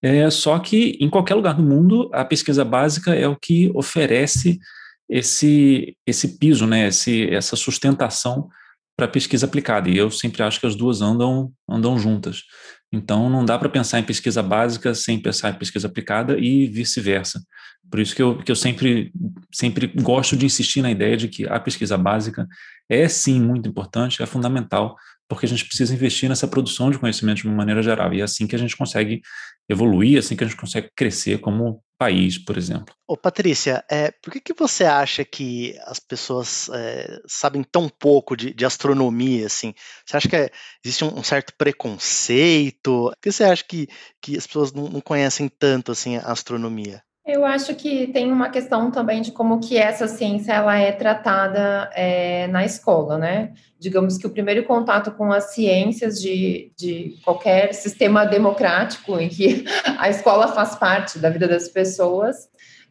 É, 0.00 0.30
só 0.30 0.58
que 0.58 0.96
em 0.98 1.10
qualquer 1.10 1.34
lugar 1.34 1.52
do 1.52 1.62
mundo, 1.62 2.08
a 2.14 2.24
pesquisa 2.24 2.64
básica 2.64 3.14
é 3.14 3.28
o 3.28 3.36
que 3.36 3.70
oferece 3.74 4.58
esse, 5.06 5.94
esse 6.06 6.38
piso, 6.38 6.66
né, 6.66 6.88
esse, 6.88 7.28
essa 7.28 7.56
sustentação 7.56 8.48
para 8.96 9.04
a 9.04 9.10
pesquisa 9.10 9.44
aplicada. 9.44 9.90
E 9.90 9.98
eu 9.98 10.10
sempre 10.10 10.42
acho 10.42 10.58
que 10.58 10.66
as 10.66 10.74
duas 10.74 11.02
andam, 11.02 11.52
andam 11.68 11.98
juntas. 11.98 12.44
Então, 12.90 13.28
não 13.28 13.44
dá 13.44 13.58
para 13.58 13.68
pensar 13.68 14.00
em 14.00 14.04
pesquisa 14.04 14.42
básica 14.42 14.94
sem 14.94 15.20
pensar 15.20 15.50
em 15.50 15.58
pesquisa 15.58 15.88
aplicada 15.88 16.38
e 16.38 16.66
vice-versa. 16.66 17.42
Por 17.90 17.98
isso 17.98 18.14
que 18.14 18.22
eu, 18.22 18.38
que 18.38 18.52
eu 18.52 18.56
sempre, 18.56 19.12
sempre 19.52 19.88
gosto 19.88 20.36
de 20.36 20.46
insistir 20.46 20.80
na 20.80 20.90
ideia 20.90 21.16
de 21.16 21.28
que 21.28 21.46
a 21.46 21.58
pesquisa 21.58 21.98
básica 21.98 22.46
é 22.88 23.08
sim 23.08 23.40
muito 23.40 23.68
importante, 23.68 24.22
é 24.22 24.26
fundamental, 24.26 24.96
porque 25.28 25.46
a 25.46 25.48
gente 25.48 25.64
precisa 25.64 25.94
investir 25.94 26.28
nessa 26.28 26.46
produção 26.46 26.90
de 26.90 26.98
conhecimento 26.98 27.38
de 27.38 27.48
uma 27.48 27.56
maneira 27.56 27.82
geral. 27.82 28.12
E 28.12 28.20
é 28.20 28.24
assim 28.24 28.46
que 28.46 28.54
a 28.54 28.58
gente 28.58 28.76
consegue 28.76 29.20
evoluir, 29.68 30.16
é 30.16 30.18
assim 30.18 30.36
que 30.36 30.44
a 30.44 30.46
gente 30.46 30.56
consegue 30.56 30.90
crescer 30.94 31.38
como 31.38 31.82
país, 32.00 32.38
por 32.38 32.56
exemplo. 32.56 32.94
Ô 33.06 33.16
Patrícia, 33.16 33.84
é, 33.90 34.10
por 34.10 34.32
que, 34.32 34.40
que 34.40 34.54
você 34.54 34.84
acha 34.84 35.22
que 35.24 35.76
as 35.84 36.00
pessoas 36.00 36.70
é, 36.72 37.20
sabem 37.28 37.62
tão 37.62 37.88
pouco 37.88 38.34
de, 38.34 38.54
de, 38.54 38.64
astronomia, 38.64 39.46
assim? 39.46 39.74
Você 40.06 40.16
acha 40.16 40.28
que 40.28 40.36
é, 40.36 40.50
existe 40.82 41.04
um, 41.04 41.18
um, 41.18 41.22
certo 41.22 41.52
preconceito? 41.58 43.10
Por 43.10 43.20
que 43.20 43.30
você 43.30 43.44
acha 43.44 43.62
que, 43.62 43.86
que 44.22 44.36
as 44.36 44.46
pessoas 44.46 44.72
não, 44.72 44.88
não 44.88 45.00
conhecem 45.00 45.46
tanto, 45.46 45.92
assim, 45.92 46.16
a 46.16 46.32
astronomia? 46.32 47.02
Eu 47.26 47.44
acho 47.44 47.74
que 47.74 48.06
tem 48.08 48.32
uma 48.32 48.48
questão 48.48 48.90
também 48.90 49.20
de 49.20 49.30
como 49.30 49.60
que 49.60 49.76
essa 49.76 50.08
ciência 50.08 50.52
ela 50.52 50.76
é 50.78 50.90
tratada 50.90 51.90
é, 51.94 52.46
na 52.46 52.64
escola, 52.64 53.18
né? 53.18 53.52
Digamos 53.78 54.16
que 54.16 54.26
o 54.26 54.30
primeiro 54.30 54.64
contato 54.64 55.12
com 55.12 55.30
as 55.30 55.52
ciências 55.52 56.20
de, 56.20 56.72
de 56.76 57.18
qualquer 57.22 57.74
sistema 57.74 58.24
democrático 58.24 59.18
em 59.18 59.28
que 59.28 59.64
a 59.98 60.08
escola 60.08 60.48
faz 60.48 60.74
parte 60.74 61.18
da 61.18 61.28
vida 61.28 61.46
das 61.46 61.68
pessoas 61.68 62.48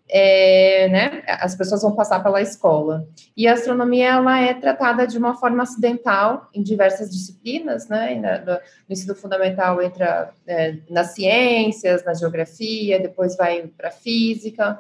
é, 0.10 0.88
né, 0.90 1.24
as 1.28 1.56
pessoas 1.56 1.84
vão 1.84 1.96
passar 1.96 2.22
pela 2.22 2.42
escola. 2.42 3.08
E 3.38 3.48
a 3.48 3.54
astronomia 3.54 4.10
ela 4.10 4.40
é 4.40 4.54
tratada 4.56 5.06
de 5.06 5.18
uma 5.18 5.36
forma 5.36 5.62
acidental 5.62 6.50
em 6.54 6.64
diversas 6.64 7.12
disciplinas, 7.12 7.88
né? 7.88 8.16
No, 8.16 8.54
no 8.54 8.60
ensino 8.90 9.14
fundamental 9.14 9.80
entra 9.82 10.34
é, 10.48 10.78
nas 10.90 11.14
ciências, 11.14 12.04
na 12.04 12.16
geografia, 12.16 13.00
depois 13.00 13.38
vai 13.38 13.68
para 13.78 13.92
física, 13.92 14.80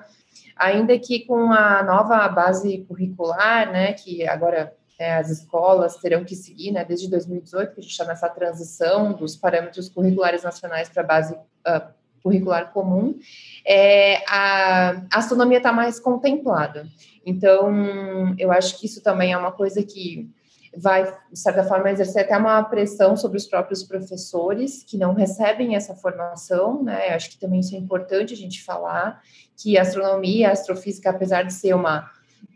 ainda 0.55 0.97
que 0.97 1.25
com 1.25 1.53
a 1.53 1.83
nova 1.83 2.27
base 2.27 2.79
curricular, 2.87 3.71
né? 3.71 3.93
Que 3.93 4.27
agora 4.27 4.73
é, 4.97 5.13
as 5.13 5.29
escolas 5.29 5.95
terão 5.97 6.25
que 6.25 6.35
seguir, 6.35 6.71
né? 6.71 6.83
Desde 6.83 7.07
2018 7.07 7.75
que 7.75 7.79
a 7.79 7.83
gente 7.83 7.95
chama 7.95 8.13
essa 8.13 8.27
transição 8.29 9.13
dos 9.13 9.35
parâmetros 9.35 9.89
curriculares 9.89 10.41
nacionais 10.41 10.89
para 10.89 11.03
a 11.03 11.05
base 11.05 11.33
uh, 11.35 11.98
curricular 12.23 12.71
comum, 12.71 13.17
é, 13.65 14.23
a 14.27 15.01
astronomia 15.13 15.57
está 15.57 15.71
mais 15.71 15.99
contemplada. 15.99 16.87
Então, 17.25 18.35
eu 18.37 18.51
acho 18.51 18.79
que 18.79 18.85
isso 18.85 19.01
também 19.01 19.33
é 19.33 19.37
uma 19.37 19.51
coisa 19.51 19.83
que 19.83 20.29
vai, 20.75 21.03
de 21.31 21.39
certa 21.39 21.63
forma, 21.63 21.89
exercer 21.89 22.23
até 22.23 22.37
uma 22.37 22.63
pressão 22.63 23.17
sobre 23.17 23.37
os 23.37 23.45
próprios 23.45 23.83
professores 23.83 24.83
que 24.83 24.97
não 24.97 25.13
recebem 25.13 25.75
essa 25.75 25.95
formação, 25.95 26.83
né? 26.83 27.09
Eu 27.09 27.15
acho 27.15 27.31
que 27.31 27.39
também 27.39 27.59
isso 27.59 27.75
é 27.75 27.77
importante 27.77 28.33
a 28.33 28.37
gente 28.37 28.63
falar, 28.63 29.21
que 29.57 29.77
a 29.77 29.81
astronomia, 29.81 30.49
a 30.49 30.51
astrofísica, 30.51 31.09
apesar 31.09 31.43
de 31.43 31.53
ser 31.53 31.73
uma 31.73 32.09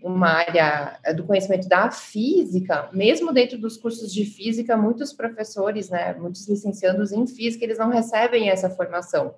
uma 0.03 0.27
área 0.27 0.99
é, 1.03 1.13
do 1.13 1.23
conhecimento 1.23 1.67
da 1.67 1.89
física, 1.89 2.89
mesmo 2.91 3.31
dentro 3.31 3.57
dos 3.57 3.77
cursos 3.77 4.13
de 4.13 4.25
física, 4.25 4.75
muitos 4.75 5.13
professores, 5.13 5.89
né, 5.89 6.13
muitos 6.19 6.47
licenciados 6.47 7.11
em 7.11 7.25
física, 7.25 7.63
eles 7.63 7.77
não 7.77 7.89
recebem 7.89 8.49
essa 8.49 8.69
formação. 8.69 9.35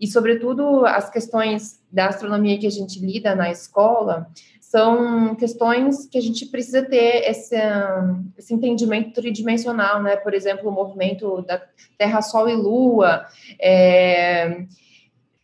E, 0.00 0.06
sobretudo, 0.06 0.84
as 0.84 1.10
questões 1.10 1.80
da 1.90 2.08
astronomia 2.08 2.58
que 2.58 2.66
a 2.66 2.70
gente 2.70 3.00
lida 3.00 3.34
na 3.34 3.50
escola 3.50 4.28
são 4.60 5.34
questões 5.36 6.06
que 6.06 6.18
a 6.18 6.20
gente 6.20 6.46
precisa 6.46 6.82
ter 6.82 7.28
esse, 7.28 7.56
esse 8.36 8.52
entendimento 8.52 9.12
tridimensional, 9.12 10.02
né? 10.02 10.16
Por 10.16 10.34
exemplo, 10.34 10.68
o 10.68 10.72
movimento 10.72 11.40
da 11.42 11.62
Terra, 11.96 12.20
Sol 12.20 12.48
e 12.48 12.54
Lua, 12.56 13.26
é, 13.60 14.66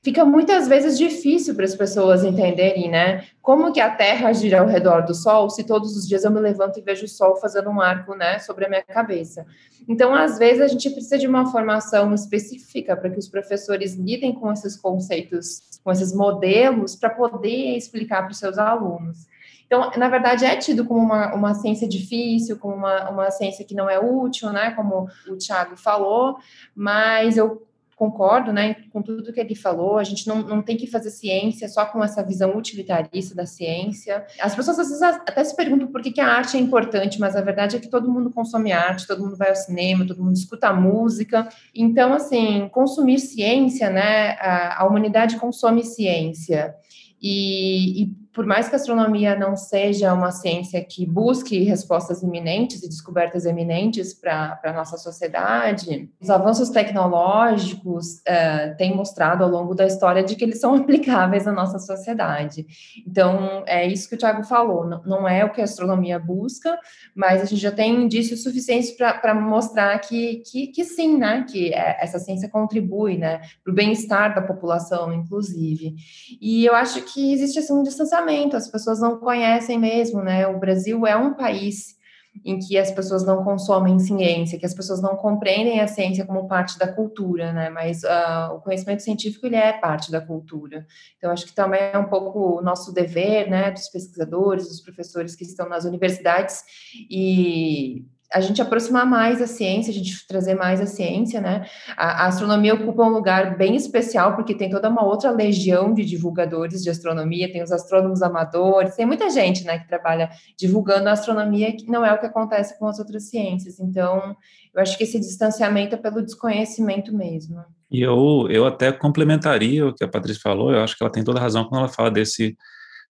fica 0.03 0.25
muitas 0.25 0.67
vezes 0.67 0.99
difícil 0.99 1.55
para 1.55 1.65
as 1.65 1.77
pessoas 1.77 2.25
entenderem, 2.25 2.91
né? 2.91 3.25
Como 3.41 3.73
que 3.73 3.81
a 3.81 3.89
Terra 3.89 4.33
gira 4.33 4.61
ao 4.61 4.67
redor 4.67 5.03
do 5.03 5.15
Sol, 5.15 5.49
se 5.49 5.65
todos 5.65 5.97
os 5.97 6.09
dias 6.09 6.25
eu 6.25 6.31
me 6.31 6.41
levanto 6.41 6.79
e 6.79 6.83
vejo 6.83 7.05
o 7.05 7.09
Sol 7.09 7.37
fazendo 7.37 7.71
um 7.71 7.81
arco, 7.81 8.15
né, 8.15 8.41
sobre 8.41 8.67
a 8.67 8.69
minha 8.69 8.83
cabeça. 8.83 9.47
Então, 9.89 10.15
às 10.15 10.39
vezes, 10.39 10.61
a 10.61 10.69
gente 10.69 10.91
precisa 10.91 11.19
de 11.19 11.27
uma 11.27 11.51
formação 11.51 12.13
específica 12.15 12.97
para 12.97 13.11
que 13.11 13.19
os 13.19 13.29
professores 13.29 13.95
lidem 13.95 14.33
com 14.33 14.53
esses 14.53 14.77
conceitos, 14.77 15.81
com 15.85 15.91
esses 15.91 16.13
modelos, 16.13 16.97
para 16.97 17.11
poder 17.11 17.77
explicar 17.77 18.23
para 18.23 18.33
os 18.33 18.39
seus 18.39 18.59
alunos. 18.59 19.27
Então, 19.67 19.91
na 19.97 20.09
verdade, 20.09 20.45
é 20.45 20.55
tido 20.57 20.85
como 20.85 21.01
uma, 21.01 21.35
uma 21.35 21.55
ciência 21.55 21.89
difícil, 21.89 22.59
como 22.59 22.75
uma, 22.75 23.09
uma 23.09 23.31
ciência 23.31 23.65
que 23.65 23.75
não 23.75 23.89
é 23.89 23.99
útil, 23.99 24.51
né, 24.53 24.73
como 24.73 25.09
o 25.29 25.37
Tiago 25.37 25.77
falou, 25.77 26.37
mas 26.75 27.37
eu 27.37 27.67
concordo 28.03 28.53
né, 28.53 28.75
com 28.93 29.01
tudo 29.01 29.33
que 29.33 29.39
ele 29.39 29.55
falou. 29.55 29.97
A 29.97 30.03
gente 30.03 30.27
não, 30.27 30.43
não 30.43 30.61
tem 30.61 30.77
que 30.77 30.89
fazer 30.89 31.09
ciência 31.11 31.69
só 31.69 31.87
com 31.87 32.03
essa 32.03 32.21
visão 32.21 32.57
utilitarista 32.57 33.33
da 33.33 33.47
ciência. 33.47 34.27
As 34.41 34.57
pessoas 34.57 34.81
às 34.81 34.89
vezes 34.89 35.03
até 35.03 35.45
se 35.45 35.55
perguntam 35.55 35.87
por 35.87 36.03
que, 36.03 36.11
que 36.11 36.21
a 36.21 36.27
arte 36.27 36.57
é 36.57 36.61
importante, 36.61 37.21
mas 37.21 37.37
a 37.37 37.41
verdade 37.41 37.77
é 37.77 37.79
que 37.79 37.89
todo 37.89 38.11
mundo 38.11 38.29
consome 38.29 38.73
arte, 38.73 39.07
todo 39.07 39.23
mundo 39.23 39.37
vai 39.37 39.51
ao 39.51 39.55
cinema, 39.55 40.05
todo 40.05 40.23
mundo 40.23 40.35
escuta 40.35 40.73
música. 40.73 41.49
Então, 41.73 42.13
assim, 42.13 42.69
consumir 42.73 43.21
ciência, 43.21 43.89
né? 43.89 44.33
A, 44.41 44.83
a 44.83 44.87
humanidade 44.89 45.37
consome 45.37 45.85
ciência. 45.85 46.75
E, 47.23 48.03
e, 48.03 48.22
por 48.33 48.47
mais 48.47 48.69
que 48.69 48.75
a 48.75 48.79
astronomia 48.79 49.37
não 49.37 49.57
seja 49.57 50.13
uma 50.15 50.31
ciência 50.31 50.83
que 50.83 51.05
busque 51.05 51.63
respostas 51.65 52.23
iminentes 52.23 52.83
e 52.83 52.89
descobertas 52.89 53.45
eminentes 53.45 54.15
para 54.15 54.59
a 54.65 54.73
nossa 54.73 54.97
sociedade, 54.97 56.11
os 56.19 56.31
avanços 56.31 56.71
tecnológicos 56.71 58.21
uh, 58.21 58.77
têm 58.79 58.97
mostrado 58.97 59.45
ao 59.45 59.51
longo 59.51 59.75
da 59.75 59.87
história 59.87 60.25
de 60.25 60.35
que 60.35 60.45
eles 60.45 60.61
são 60.61 60.75
aplicáveis 60.75 61.47
à 61.47 61.53
nossa 61.53 61.79
sociedade. 61.79 62.67
Então, 63.07 63.63
é 63.67 63.87
isso 63.87 64.09
que 64.09 64.15
o 64.15 64.19
Tiago 64.19 64.45
falou, 64.45 64.87
não, 64.87 65.03
não, 65.05 65.29
é 65.29 65.45
o 65.45 65.53
que 65.53 65.61
a 65.61 65.65
astronomia 65.65 66.19
busca, 66.19 66.79
mas 67.15 67.43
a 67.43 67.45
gente 67.45 67.61
já 67.61 67.71
tem 67.71 68.05
indícios 68.05 68.43
suficientes 68.43 68.93
para 68.93 69.35
mostrar 69.35 69.99
que, 69.99 70.43
que, 70.51 70.69
que, 70.69 70.85
sim, 70.85 71.19
né, 71.19 71.45
que 71.49 71.73
é, 71.75 71.99
essa 72.01 72.19
ciência 72.19 72.49
contribui 72.49 73.19
né, 73.19 73.43
para 73.63 73.71
o 73.71 73.75
bem-estar 73.75 74.35
da 74.35 74.41
população, 74.41 75.13
inclusive. 75.13 75.95
E 76.41 76.65
eu 76.65 76.75
acho 76.75 77.03
que 77.03 77.33
existe 77.33 77.59
assim, 77.59 77.75
um 77.75 77.83
distanciamento 77.83 78.22
as 78.57 78.69
pessoas 78.69 79.01
não 79.01 79.19
conhecem 79.19 79.79
mesmo, 79.79 80.23
né? 80.23 80.47
O 80.47 80.59
Brasil 80.59 81.07
é 81.07 81.17
um 81.17 81.35
país 81.35 82.01
em 82.45 82.59
que 82.59 82.79
as 82.79 82.91
pessoas 82.91 83.25
não 83.25 83.45
consomem 83.45 83.99
ciência, 83.99 84.59
que 84.59 84.65
as 84.65 84.73
pessoas 84.73 85.03
não 85.03 85.17
compreendem 85.17 85.81
a 85.81 85.87
ciência 85.87 86.25
como 86.25 86.49
parte 86.49 86.79
da 86.79 86.91
cultura, 86.91 87.53
né? 87.53 87.69
Mas 87.69 88.03
uh, 88.05 88.55
o 88.55 88.61
conhecimento 88.61 89.03
científico 89.03 89.47
ele 89.47 89.57
é 89.57 89.73
parte 89.75 90.11
da 90.11 90.21
cultura. 90.21 90.87
Então 91.19 91.31
acho 91.31 91.45
que 91.45 91.55
também 91.55 91.81
é 91.93 91.99
um 91.99 92.09
pouco 92.09 92.59
o 92.59 92.63
nosso 92.63 92.93
dever, 92.93 93.51
né, 93.51 93.71
dos 93.71 93.89
pesquisadores, 93.89 94.69
dos 94.69 94.81
professores 94.81 95.37
que 95.37 95.45
estão 95.45 95.69
nas 95.69 95.85
universidades 95.85 96.63
e 97.11 98.05
a 98.33 98.41
gente 98.41 98.63
aproximar 98.63 99.07
mais 99.07 99.43
a 99.43 99.47
ciência, 99.47 99.91
a 99.91 99.95
gente 99.95 100.27
trazer 100.27 100.55
mais 100.55 100.81
a 100.81 100.87
ciência, 100.87 101.41
né? 101.41 101.67
A, 101.97 102.25
a, 102.25 102.27
astronomia 102.27 102.75
ocupa 102.75 103.05
um 103.05 103.11
lugar 103.11 103.57
bem 103.57 103.77
especial, 103.77 104.35
porque 104.35 104.55
tem 104.55 104.71
toda 104.71 104.89
uma 104.89 105.05
outra 105.05 105.31
legião 105.31 105.93
de 105.93 106.05
divulgadores 106.05 106.83
de 106.83 106.91
astronomia, 106.91 107.53
tem 107.53 107.63
os 107.63 107.71
astrônomos 107.71 108.23
amadores, 108.23 108.97
tem 108.97 109.05
muita 109.05 109.29
gente, 109.29 109.65
né, 109.65 109.79
que 109.79 109.87
trabalha 109.87 110.31
divulgando 110.59 111.09
a 111.09 111.13
astronomia, 111.13 111.77
que 111.77 111.87
não 111.87 112.05
é 112.05 112.13
o 112.13 112.19
que 112.19 112.27
acontece 112.27 112.79
com 112.79 112.87
as 112.87 112.99
outras 112.99 113.29
ciências. 113.29 113.79
Então, 113.79 114.35
eu 114.75 114.81
acho 114.81 114.97
que 114.97 115.05
esse 115.05 115.21
distanciamento 115.21 115.95
é 115.95 115.99
pelo 115.99 116.23
desconhecimento 116.23 117.15
mesmo. 117.15 117.63
E 117.91 118.01
eu, 118.01 118.47
eu 118.49 118.67
até 118.67 118.91
complementaria 118.91 119.87
o 119.87 119.95
que 119.95 120.03
a 120.03 120.09
Patrícia 120.09 120.41
falou, 120.43 120.73
eu 120.73 120.81
acho 120.81 120.97
que 120.97 121.03
ela 121.03 121.13
tem 121.13 121.23
toda 121.23 121.39
razão 121.39 121.65
quando 121.65 121.81
ela 121.81 121.89
fala 121.89 122.11
desse, 122.11 122.57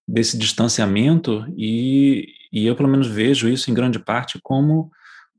desse 0.06 0.36
distanciamento, 0.36 1.46
e, 1.56 2.26
e 2.52 2.66
eu, 2.66 2.74
pelo 2.74 2.88
menos, 2.88 3.06
vejo 3.06 3.48
isso 3.48 3.70
em 3.70 3.74
grande 3.74 4.00
parte 4.00 4.40
como 4.42 4.90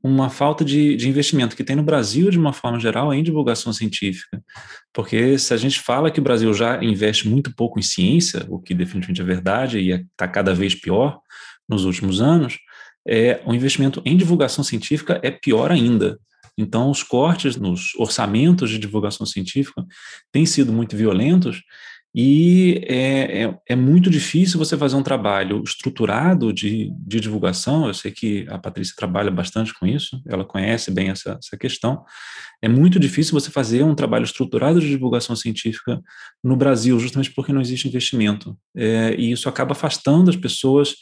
uma 0.04 0.28
falta 0.28 0.62
de, 0.62 0.96
de, 0.96 1.08
investimento 1.08 1.56
que 1.56 1.64
tem 1.64 1.74
no 1.74 1.82
Brasil, 1.82 2.30
de 2.30 2.38
uma 2.38 2.52
forma 2.52 2.78
geral, 2.78 3.14
em 3.14 3.22
divulgação 3.22 3.72
científica. 3.72 4.44
Porque 4.92 5.38
se 5.38 5.54
a 5.54 5.56
gente 5.56 5.80
fala 5.80 6.10
que 6.10 6.20
o 6.20 6.22
Brasil 6.22 6.52
já 6.52 6.84
investe 6.84 7.26
muito 7.26 7.54
pouco 7.56 7.78
em 7.78 7.82
ciência, 7.82 8.44
o 8.50 8.58
que 8.58 8.74
definitivamente 8.74 9.22
é 9.22 9.24
verdade 9.24 9.78
e 9.78 9.92
está 9.92 10.28
cada 10.28 10.54
vez 10.54 10.74
pior 10.74 11.18
nos 11.66 11.86
últimos 11.86 12.20
anos, 12.20 12.58
é, 13.08 13.40
o 13.46 13.54
investimento 13.54 14.02
em 14.04 14.14
divulgação 14.14 14.62
científica 14.62 15.18
é 15.22 15.30
pior 15.30 15.72
ainda. 15.72 16.18
Então, 16.56 16.90
os 16.90 17.02
cortes 17.02 17.56
nos 17.56 17.94
orçamentos 17.94 18.68
de 18.68 18.78
divulgação 18.78 19.24
científica 19.24 19.82
têm 20.30 20.44
sido 20.44 20.70
muito 20.70 20.94
violentos 20.94 21.62
e 22.14 22.80
é, 22.86 23.42
é, 23.42 23.58
é, 23.70 23.74
muito 23.74 24.08
difícil 24.08 24.56
você 24.56 24.76
fazer 24.76 24.94
um 24.94 25.02
trabalho 25.02 25.60
estruturado 25.64 26.52
de, 26.52 26.92
de 27.04 27.18
divulgação. 27.18 27.88
Eu 27.88 27.94
sei 27.94 28.12
que 28.12 28.46
a 28.48 28.56
Patrícia 28.56 28.94
trabalha 28.96 29.32
bastante 29.32 29.74
com 29.74 29.84
isso, 29.84 30.22
ela 30.28 30.44
conhece 30.44 30.92
bem 30.92 31.08
essa, 31.08 31.36
essa 31.42 31.56
questão. 31.56 32.04
É 32.62 32.68
muito 32.68 33.00
difícil 33.00 33.32
você 33.32 33.50
fazer 33.50 33.82
um 33.82 33.96
trabalho 33.96 34.24
estruturado 34.24 34.80
de 34.80 34.88
divulgação 34.88 35.34
científica 35.34 36.00
no 36.42 36.56
Brasil, 36.56 37.00
justamente 37.00 37.32
porque 37.32 37.52
não 37.52 37.60
existe 37.60 37.88
investimento. 37.88 38.56
É, 38.76 39.16
e 39.18 39.32
isso 39.32 39.48
acaba 39.48 39.72
afastando 39.72 40.30
as 40.30 40.36
pessoas 40.36 40.94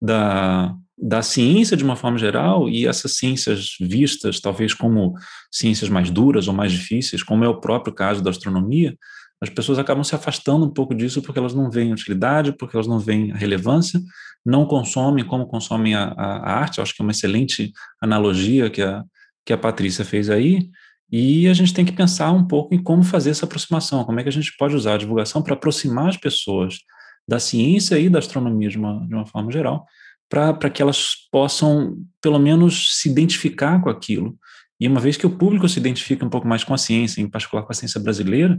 da, 0.00 0.74
da 1.00 1.22
ciência 1.22 1.78
de 1.78 1.84
uma 1.84 1.96
forma 1.96 2.18
geral 2.18 2.68
e 2.68 2.86
essas 2.86 3.16
ciências 3.16 3.70
vistas 3.80 4.38
talvez 4.38 4.74
como 4.74 5.14
ciências 5.50 5.88
mais 5.88 6.10
duras 6.10 6.46
ou 6.46 6.52
mais 6.52 6.72
difíceis, 6.72 7.22
como 7.22 7.42
é 7.42 7.48
o 7.48 7.58
próprio 7.58 7.94
caso 7.94 8.22
da 8.22 8.30
astronomia, 8.30 8.94
as 9.40 9.48
pessoas 9.48 9.78
acabam 9.78 10.02
se 10.02 10.14
afastando 10.14 10.64
um 10.64 10.70
pouco 10.70 10.94
disso 10.94 11.22
porque 11.22 11.38
elas 11.38 11.54
não 11.54 11.70
veem 11.70 11.92
utilidade, 11.92 12.52
porque 12.52 12.76
elas 12.76 12.86
não 12.86 12.98
veem 12.98 13.32
relevância, 13.32 14.00
não 14.44 14.66
consomem 14.66 15.24
como 15.24 15.46
consomem 15.46 15.94
a, 15.94 16.06
a, 16.16 16.58
arte. 16.58 16.80
acho 16.80 16.94
que 16.94 17.02
é 17.02 17.04
uma 17.04 17.12
excelente 17.12 17.72
analogia 18.00 18.68
que 18.68 18.82
a, 18.82 19.04
que 19.44 19.52
a 19.52 19.58
Patrícia 19.58 20.04
fez 20.04 20.28
aí. 20.28 20.68
E 21.10 21.48
a 21.48 21.54
gente 21.54 21.72
tem 21.72 21.84
que 21.84 21.92
pensar 21.92 22.32
um 22.32 22.44
pouco 22.44 22.74
em 22.74 22.82
como 22.82 23.02
fazer 23.02 23.30
essa 23.30 23.46
aproximação, 23.46 24.04
como 24.04 24.20
é 24.20 24.22
que 24.22 24.28
a 24.28 24.32
gente 24.32 24.54
pode 24.58 24.74
usar 24.74 24.94
a 24.94 24.98
divulgação 24.98 25.42
para 25.42 25.54
aproximar 25.54 26.08
as 26.08 26.16
pessoas 26.16 26.80
da 27.26 27.38
ciência 27.38 27.98
e 27.98 28.10
da 28.10 28.18
astronomia 28.18 28.68
de 28.68 28.78
uma, 28.78 29.06
de 29.06 29.14
uma 29.14 29.26
forma 29.26 29.50
geral, 29.50 29.86
para 30.28 30.68
que 30.68 30.82
elas 30.82 31.14
possam, 31.30 31.96
pelo 32.20 32.38
menos, 32.38 32.98
se 32.98 33.08
identificar 33.08 33.80
com 33.80 33.88
aquilo. 33.88 34.36
E 34.80 34.86
uma 34.86 35.00
vez 35.00 35.16
que 35.16 35.26
o 35.26 35.30
público 35.30 35.68
se 35.68 35.78
identifica 35.78 36.24
um 36.24 36.30
pouco 36.30 36.46
mais 36.46 36.62
com 36.62 36.74
a 36.74 36.78
ciência, 36.78 37.20
em 37.20 37.28
particular 37.28 37.62
com 37.62 37.72
a 37.72 37.74
ciência 37.74 38.00
brasileira, 38.00 38.58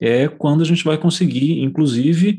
é 0.00 0.28
quando 0.28 0.62
a 0.62 0.64
gente 0.66 0.84
vai 0.84 0.98
conseguir, 0.98 1.62
inclusive, 1.62 2.38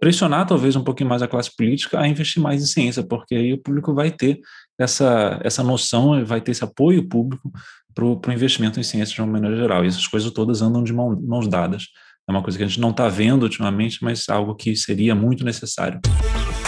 pressionar 0.00 0.46
talvez 0.46 0.76
um 0.76 0.84
pouquinho 0.84 1.08
mais 1.08 1.22
a 1.22 1.28
classe 1.28 1.54
política 1.56 1.98
a 1.98 2.06
investir 2.06 2.42
mais 2.42 2.62
em 2.62 2.66
ciência, 2.66 3.02
porque 3.02 3.34
aí 3.34 3.52
o 3.52 3.58
público 3.58 3.94
vai 3.94 4.10
ter 4.10 4.40
essa, 4.78 5.40
essa 5.42 5.62
noção, 5.62 6.24
vai 6.24 6.40
ter 6.40 6.50
esse 6.50 6.64
apoio 6.64 7.08
público 7.08 7.50
para 7.94 8.04
o 8.04 8.20
investimento 8.32 8.80
em 8.80 8.82
ciência 8.82 9.14
de 9.14 9.22
uma 9.22 9.32
maneira 9.32 9.56
geral. 9.56 9.84
E 9.84 9.88
essas 9.88 10.06
coisas 10.06 10.30
todas 10.32 10.60
andam 10.60 10.82
de 10.82 10.92
mão, 10.92 11.18
mãos 11.22 11.46
dadas. 11.46 11.84
É 12.28 12.32
uma 12.32 12.42
coisa 12.42 12.58
que 12.58 12.64
a 12.64 12.66
gente 12.66 12.80
não 12.80 12.90
está 12.90 13.08
vendo 13.08 13.44
ultimamente, 13.44 14.02
mas 14.02 14.28
algo 14.28 14.54
que 14.54 14.74
seria 14.74 15.14
muito 15.14 15.44
necessário. 15.44 16.00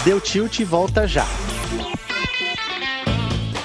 Deu 0.04 0.20
tilt 0.20 0.60
e 0.60 0.64
volta 0.64 1.06
já. 1.06 1.26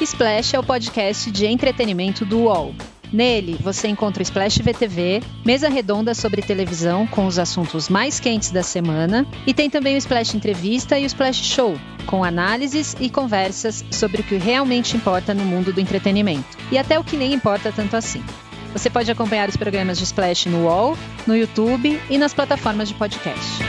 Splash 0.02 0.56
é 0.56 0.60
o 0.60 0.64
podcast 0.64 1.30
de 1.30 1.46
entretenimento 1.46 2.26
do 2.26 2.40
UOL. 2.40 2.74
Nele, 3.12 3.58
você 3.60 3.90
encontra 3.90 4.22
o 4.22 4.24
Splash 4.24 4.60
VTV, 4.60 5.22
mesa 5.46 5.68
redonda 5.68 6.14
sobre 6.14 6.42
televisão 6.42 7.06
com 7.06 7.26
os 7.26 7.38
assuntos 7.38 7.90
mais 7.90 8.22
quentes 8.22 8.52
da 8.52 8.64
semana, 8.64 9.28
e 9.46 9.54
tem 9.54 9.70
também 9.70 9.96
o 9.96 9.98
Splash 9.98 10.34
Entrevista 10.34 10.98
e 10.98 11.04
o 11.04 11.08
Splash 11.08 11.44
Show, 11.44 11.78
com 12.06 12.24
análises 12.24 12.96
e 13.02 13.10
conversas 13.10 13.84
sobre 13.92 14.22
o 14.22 14.24
que 14.24 14.38
realmente 14.38 14.96
importa 14.96 15.34
no 15.34 15.44
mundo 15.44 15.74
do 15.74 15.82
entretenimento, 15.82 16.58
e 16.72 16.78
até 16.78 16.98
o 16.98 17.04
que 17.04 17.18
nem 17.18 17.34
importa 17.34 17.72
tanto 17.76 17.98
assim. 17.98 18.24
Você 18.72 18.90
pode 18.90 19.12
acompanhar 19.12 19.50
os 19.50 19.58
programas 19.58 19.98
de 19.98 20.06
Splash 20.06 20.46
no 20.46 20.64
UOL, 20.64 20.98
no 21.28 21.36
YouTube 21.36 22.02
e 22.10 22.18
nas 22.18 22.34
plataformas 22.34 22.88
de 22.88 22.94
podcast. 22.94 23.62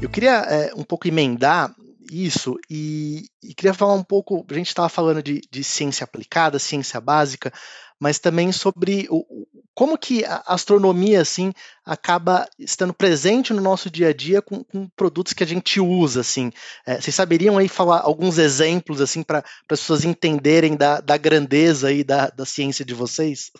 Eu 0.00 0.08
queria 0.08 0.38
é, 0.48 0.72
um 0.76 0.84
pouco 0.84 1.08
emendar 1.08 1.74
isso 2.10 2.58
e, 2.68 3.26
e 3.42 3.54
queria 3.54 3.72
falar 3.72 3.94
um 3.94 4.02
pouco. 4.02 4.44
A 4.50 4.54
gente 4.54 4.68
estava 4.68 4.88
falando 4.88 5.22
de, 5.22 5.40
de, 5.50 5.62
ciência 5.62 6.04
aplicada, 6.04 6.58
ciência 6.58 7.00
básica, 7.00 7.52
mas 7.98 8.18
também 8.18 8.50
sobre 8.50 9.06
o, 9.10 9.46
como 9.74 9.96
que 9.96 10.24
a 10.24 10.42
astronomia 10.46 11.20
assim 11.20 11.52
acaba 11.84 12.48
estando 12.58 12.92
presente 12.92 13.52
no 13.52 13.62
nosso 13.62 13.88
dia 13.88 14.08
a 14.08 14.12
dia 14.12 14.42
com, 14.42 14.64
com 14.64 14.88
produtos 14.96 15.32
que 15.32 15.44
a 15.44 15.46
gente 15.46 15.80
usa 15.80 16.20
assim. 16.20 16.50
É, 16.84 17.00
vocês 17.00 17.14
saberiam 17.14 17.56
aí 17.56 17.68
falar 17.68 18.00
alguns 18.00 18.38
exemplos 18.38 19.00
assim 19.00 19.22
para 19.22 19.38
as 19.38 19.44
pessoas 19.68 20.04
entenderem 20.04 20.76
da, 20.76 21.00
da 21.00 21.16
grandeza 21.16 21.88
aí 21.88 22.02
da, 22.02 22.28
da 22.28 22.44
ciência 22.44 22.84
de 22.84 22.94
vocês? 22.94 23.50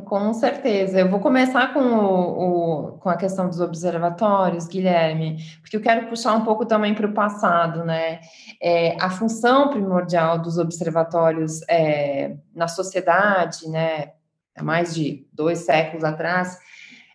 Com 0.00 0.32
certeza. 0.32 1.00
Eu 1.00 1.10
vou 1.10 1.20
começar 1.20 1.74
com, 1.74 1.80
o, 1.80 2.92
o, 2.94 2.98
com 2.98 3.10
a 3.10 3.16
questão 3.16 3.46
dos 3.46 3.60
observatórios, 3.60 4.66
Guilherme, 4.66 5.36
porque 5.60 5.76
eu 5.76 5.82
quero 5.82 6.08
puxar 6.08 6.34
um 6.34 6.44
pouco 6.44 6.64
também 6.64 6.94
para 6.94 7.06
o 7.06 7.12
passado, 7.12 7.84
né? 7.84 8.20
É, 8.60 8.96
a 8.98 9.10
função 9.10 9.68
primordial 9.68 10.40
dos 10.40 10.56
observatórios 10.56 11.60
é, 11.68 12.36
na 12.54 12.68
sociedade, 12.68 13.68
né, 13.68 14.12
há 14.56 14.62
mais 14.62 14.94
de 14.94 15.26
dois 15.30 15.58
séculos 15.58 16.04
atrás, 16.04 16.56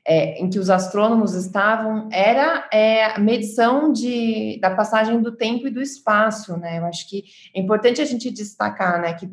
é, 0.05 0.39
em 0.39 0.47
que 0.47 0.59
os 0.59 0.69
astrônomos 0.69 1.33
estavam, 1.33 2.07
era 2.11 2.69
é, 2.71 3.05
a 3.05 3.19
medição 3.19 3.91
de, 3.91 4.59
da 4.61 4.69
passagem 4.69 5.19
do 5.19 5.35
tempo 5.35 5.67
e 5.67 5.71
do 5.71 5.81
espaço, 5.81 6.55
né? 6.57 6.77
Eu 6.77 6.85
acho 6.85 7.09
que 7.09 7.23
é 7.55 7.59
importante 7.59 8.01
a 8.01 8.05
gente 8.05 8.29
destacar, 8.29 9.01
né, 9.01 9.13
que 9.13 9.27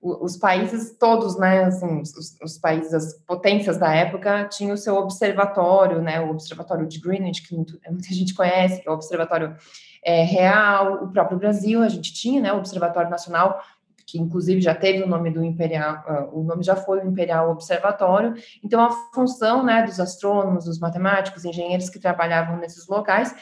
os 0.00 0.36
países 0.36 0.96
todos, 0.96 1.36
né, 1.36 1.64
assim, 1.64 2.00
os, 2.00 2.36
os, 2.42 2.56
países, 2.58 2.94
as 2.94 3.14
potências 3.26 3.78
da 3.78 3.92
época 3.92 4.44
tinham 4.44 4.74
o 4.74 4.78
seu 4.78 4.94
observatório, 4.94 6.00
né, 6.00 6.20
o 6.20 6.30
observatório 6.30 6.86
de 6.86 7.00
Greenwich, 7.00 7.42
que 7.42 7.54
muito, 7.54 7.78
muita 7.90 8.14
gente 8.14 8.32
conhece, 8.32 8.80
que 8.80 8.88
é 8.88 8.90
o 8.90 8.94
observatório 8.94 9.56
é, 10.04 10.22
real, 10.22 11.02
o 11.02 11.08
próprio 11.08 11.38
Brasil, 11.38 11.82
a 11.82 11.88
gente 11.88 12.14
tinha, 12.14 12.40
né, 12.40 12.52
o 12.52 12.58
observatório 12.58 13.10
nacional, 13.10 13.60
que 14.08 14.18
inclusive 14.18 14.60
já 14.62 14.74
teve 14.74 15.02
o 15.02 15.06
nome 15.06 15.30
do 15.30 15.44
Imperial, 15.44 16.02
uh, 16.08 16.40
o 16.40 16.42
nome 16.42 16.62
já 16.62 16.74
foi 16.74 17.00
o 17.00 17.06
Imperial 17.06 17.50
Observatório. 17.50 18.34
Então, 18.64 18.82
a 18.82 18.90
função, 19.14 19.62
né, 19.62 19.82
dos 19.82 20.00
astrônomos, 20.00 20.64
dos 20.64 20.78
matemáticos, 20.78 21.44
engenheiros 21.44 21.90
que 21.90 21.98
trabalhavam 21.98 22.56
nesses 22.56 22.88
locais 22.88 23.34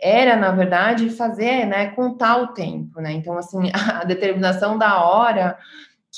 era, 0.00 0.34
na 0.34 0.50
verdade, 0.50 1.08
fazer, 1.08 1.66
né, 1.66 1.90
contar 1.90 2.38
o 2.38 2.48
tempo, 2.48 3.00
né? 3.00 3.12
Então, 3.12 3.38
assim, 3.38 3.70
a 3.72 4.02
determinação 4.02 4.76
da 4.76 5.04
hora 5.04 5.56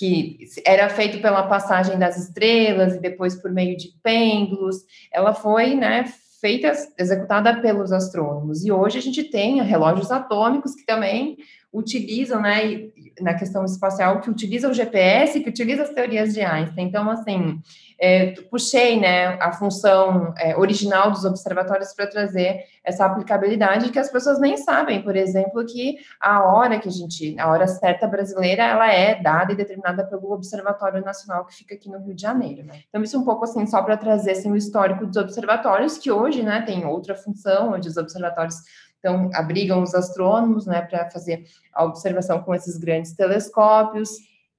que 0.00 0.38
era 0.64 0.88
feito 0.88 1.20
pela 1.20 1.42
passagem 1.42 1.98
das 1.98 2.16
estrelas 2.16 2.94
e 2.94 3.00
depois 3.00 3.34
por 3.34 3.52
meio 3.52 3.76
de 3.76 3.88
pêndulos, 4.02 4.76
ela 5.12 5.34
foi, 5.34 5.74
né, 5.74 6.06
feita, 6.40 6.72
executada 6.98 7.60
pelos 7.60 7.92
astrônomos. 7.92 8.64
E 8.64 8.72
hoje 8.72 8.96
a 8.96 9.02
gente 9.02 9.24
tem 9.24 9.62
relógios 9.62 10.10
atômicos 10.10 10.74
que 10.74 10.86
também 10.86 11.36
utilizam, 11.72 12.40
né, 12.40 12.88
na 13.20 13.34
questão 13.34 13.64
espacial, 13.64 14.20
que 14.20 14.30
utilizam 14.30 14.70
o 14.70 14.74
GPS, 14.74 15.40
que 15.40 15.48
utilizam 15.48 15.84
as 15.84 15.90
teorias 15.90 16.34
de 16.34 16.40
Einstein. 16.40 16.86
Então, 16.86 17.08
assim, 17.08 17.60
é, 17.98 18.32
puxei, 18.50 18.98
né, 18.98 19.38
a 19.40 19.52
função 19.52 20.34
é, 20.38 20.56
original 20.56 21.10
dos 21.10 21.24
observatórios 21.24 21.92
para 21.92 22.06
trazer 22.06 22.64
essa 22.82 23.04
aplicabilidade 23.04 23.90
que 23.90 23.98
as 23.98 24.10
pessoas 24.10 24.40
nem 24.40 24.56
sabem, 24.56 25.02
por 25.02 25.14
exemplo, 25.14 25.64
que 25.64 25.98
a 26.18 26.42
hora 26.42 26.80
que 26.80 26.88
a 26.88 26.90
gente, 26.90 27.38
a 27.38 27.48
hora 27.48 27.68
certa 27.68 28.06
brasileira, 28.06 28.64
ela 28.64 28.90
é 28.92 29.20
dada 29.20 29.52
e 29.52 29.56
determinada 29.56 30.04
pelo 30.04 30.32
Observatório 30.32 31.04
Nacional 31.04 31.44
que 31.44 31.54
fica 31.54 31.74
aqui 31.74 31.88
no 31.88 31.98
Rio 31.98 32.14
de 32.14 32.22
Janeiro, 32.22 32.64
né? 32.64 32.80
Então, 32.88 33.02
isso 33.02 33.18
um 33.18 33.24
pouco 33.24 33.44
assim, 33.44 33.66
só 33.66 33.82
para 33.82 33.96
trazer 33.96 34.32
assim, 34.32 34.50
o 34.50 34.56
histórico 34.56 35.06
dos 35.06 35.16
observatórios, 35.16 35.98
que 35.98 36.10
hoje, 36.10 36.42
né, 36.42 36.62
tem 36.62 36.84
outra 36.86 37.14
função, 37.14 37.74
onde 37.74 37.88
os 37.88 37.96
observatórios 37.96 38.56
então, 39.00 39.30
abrigam 39.34 39.82
os 39.82 39.94
astrônomos, 39.94 40.66
né, 40.66 40.82
para 40.82 41.10
fazer 41.10 41.44
a 41.74 41.84
observação 41.84 42.42
com 42.42 42.54
esses 42.54 42.76
grandes 42.76 43.12
telescópios. 43.14 44.10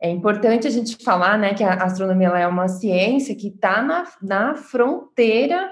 É 0.01 0.09
importante 0.09 0.67
a 0.67 0.71
gente 0.71 0.97
falar, 1.03 1.37
né, 1.37 1.53
que 1.53 1.63
a 1.63 1.75
astronomia 1.75 2.29
é 2.29 2.47
uma 2.47 2.67
ciência 2.67 3.35
que 3.35 3.49
está 3.49 3.83
na, 3.83 4.03
na 4.21 4.55
fronteira 4.55 5.71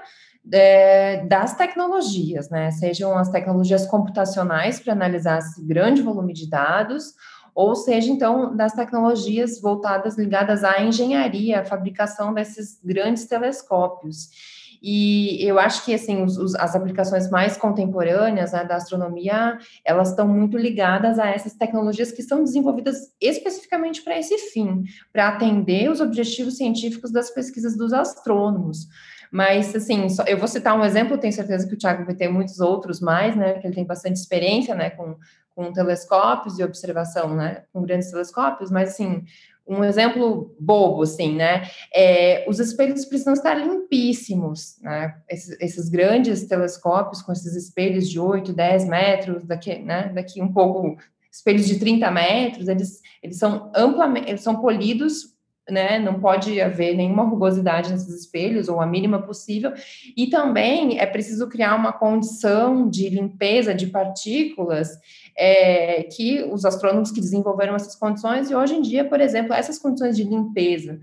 é, 0.52 1.26
das 1.26 1.56
tecnologias, 1.56 2.48
né, 2.48 2.70
sejam 2.70 3.18
as 3.18 3.28
tecnologias 3.28 3.86
computacionais 3.86 4.78
para 4.78 4.92
analisar 4.92 5.38
esse 5.38 5.62
grande 5.66 6.00
volume 6.00 6.32
de 6.32 6.48
dados, 6.48 7.12
ou 7.52 7.74
seja, 7.74 8.10
então, 8.10 8.56
das 8.56 8.72
tecnologias 8.72 9.60
voltadas, 9.60 10.16
ligadas 10.16 10.62
à 10.62 10.80
engenharia, 10.80 11.60
à 11.60 11.64
fabricação 11.64 12.32
desses 12.32 12.80
grandes 12.82 13.26
telescópios. 13.26 14.59
E 14.82 15.44
eu 15.44 15.58
acho 15.58 15.84
que, 15.84 15.94
assim, 15.94 16.22
os, 16.22 16.38
os, 16.38 16.54
as 16.54 16.74
aplicações 16.74 17.30
mais 17.30 17.56
contemporâneas 17.56 18.52
né, 18.52 18.64
da 18.64 18.76
astronomia, 18.76 19.58
elas 19.84 20.10
estão 20.10 20.26
muito 20.26 20.56
ligadas 20.56 21.18
a 21.18 21.26
essas 21.28 21.54
tecnologias 21.54 22.10
que 22.10 22.22
são 22.22 22.42
desenvolvidas 22.42 23.12
especificamente 23.20 24.02
para 24.02 24.18
esse 24.18 24.36
fim, 24.38 24.84
para 25.12 25.28
atender 25.28 25.90
os 25.90 26.00
objetivos 26.00 26.56
científicos 26.56 27.12
das 27.12 27.30
pesquisas 27.30 27.76
dos 27.76 27.92
astrônomos. 27.92 28.86
Mas, 29.30 29.74
assim, 29.76 30.08
só, 30.08 30.24
eu 30.24 30.38
vou 30.38 30.48
citar 30.48 30.76
um 30.76 30.84
exemplo, 30.84 31.16
tenho 31.16 31.32
certeza 31.32 31.66
que 31.68 31.74
o 31.74 31.78
Tiago 31.78 32.04
vai 32.04 32.14
ter 32.14 32.28
muitos 32.28 32.58
outros 32.58 33.00
mais, 33.00 33.36
né, 33.36 33.52
porque 33.52 33.68
ele 33.68 33.74
tem 33.74 33.86
bastante 33.86 34.16
experiência, 34.16 34.74
né, 34.74 34.90
com, 34.90 35.16
com 35.54 35.72
telescópios 35.72 36.58
e 36.58 36.64
observação, 36.64 37.36
né, 37.36 37.62
com 37.72 37.82
grandes 37.82 38.10
telescópios, 38.10 38.70
mas, 38.72 38.90
assim, 38.90 39.24
um 39.70 39.84
exemplo 39.84 40.54
bobo, 40.58 41.02
assim, 41.02 41.36
né? 41.36 41.62
É, 41.94 42.44
os 42.48 42.58
espelhos 42.58 43.04
precisam 43.04 43.32
estar 43.32 43.54
limpíssimos, 43.54 44.76
né? 44.82 45.14
Esses, 45.28 45.56
esses, 45.60 45.88
grandes 45.88 46.44
telescópios 46.46 47.22
com 47.22 47.30
esses 47.30 47.54
espelhos 47.54 48.10
de 48.10 48.18
8, 48.18 48.52
10 48.52 48.88
metros, 48.88 49.44
daqui, 49.44 49.78
né? 49.78 50.10
Daqui 50.12 50.42
um 50.42 50.52
pouco, 50.52 50.96
espelhos 51.30 51.66
de 51.66 51.78
30 51.78 52.10
metros, 52.10 52.66
eles, 52.66 53.00
eles 53.22 53.38
são 53.38 53.70
amplamente, 53.74 54.28
eles 54.28 54.42
são 54.42 54.60
polidos 54.60 55.29
né? 55.70 55.98
Não 55.98 56.20
pode 56.20 56.60
haver 56.60 56.96
nenhuma 56.96 57.24
rugosidade 57.24 57.90
nesses 57.90 58.14
espelhos, 58.14 58.68
ou 58.68 58.80
a 58.80 58.86
mínima 58.86 59.22
possível. 59.22 59.72
E 60.16 60.28
também 60.28 60.98
é 60.98 61.06
preciso 61.06 61.48
criar 61.48 61.74
uma 61.74 61.92
condição 61.92 62.88
de 62.88 63.08
limpeza 63.08 63.74
de 63.74 63.86
partículas 63.86 64.90
é, 65.36 66.02
que 66.04 66.42
os 66.44 66.64
astrônomos 66.64 67.10
que 67.10 67.20
desenvolveram 67.20 67.74
essas 67.74 67.96
condições, 67.96 68.50
e 68.50 68.54
hoje 68.54 68.74
em 68.74 68.82
dia, 68.82 69.04
por 69.04 69.20
exemplo, 69.20 69.52
essas 69.54 69.78
condições 69.78 70.16
de 70.16 70.24
limpeza 70.24 70.98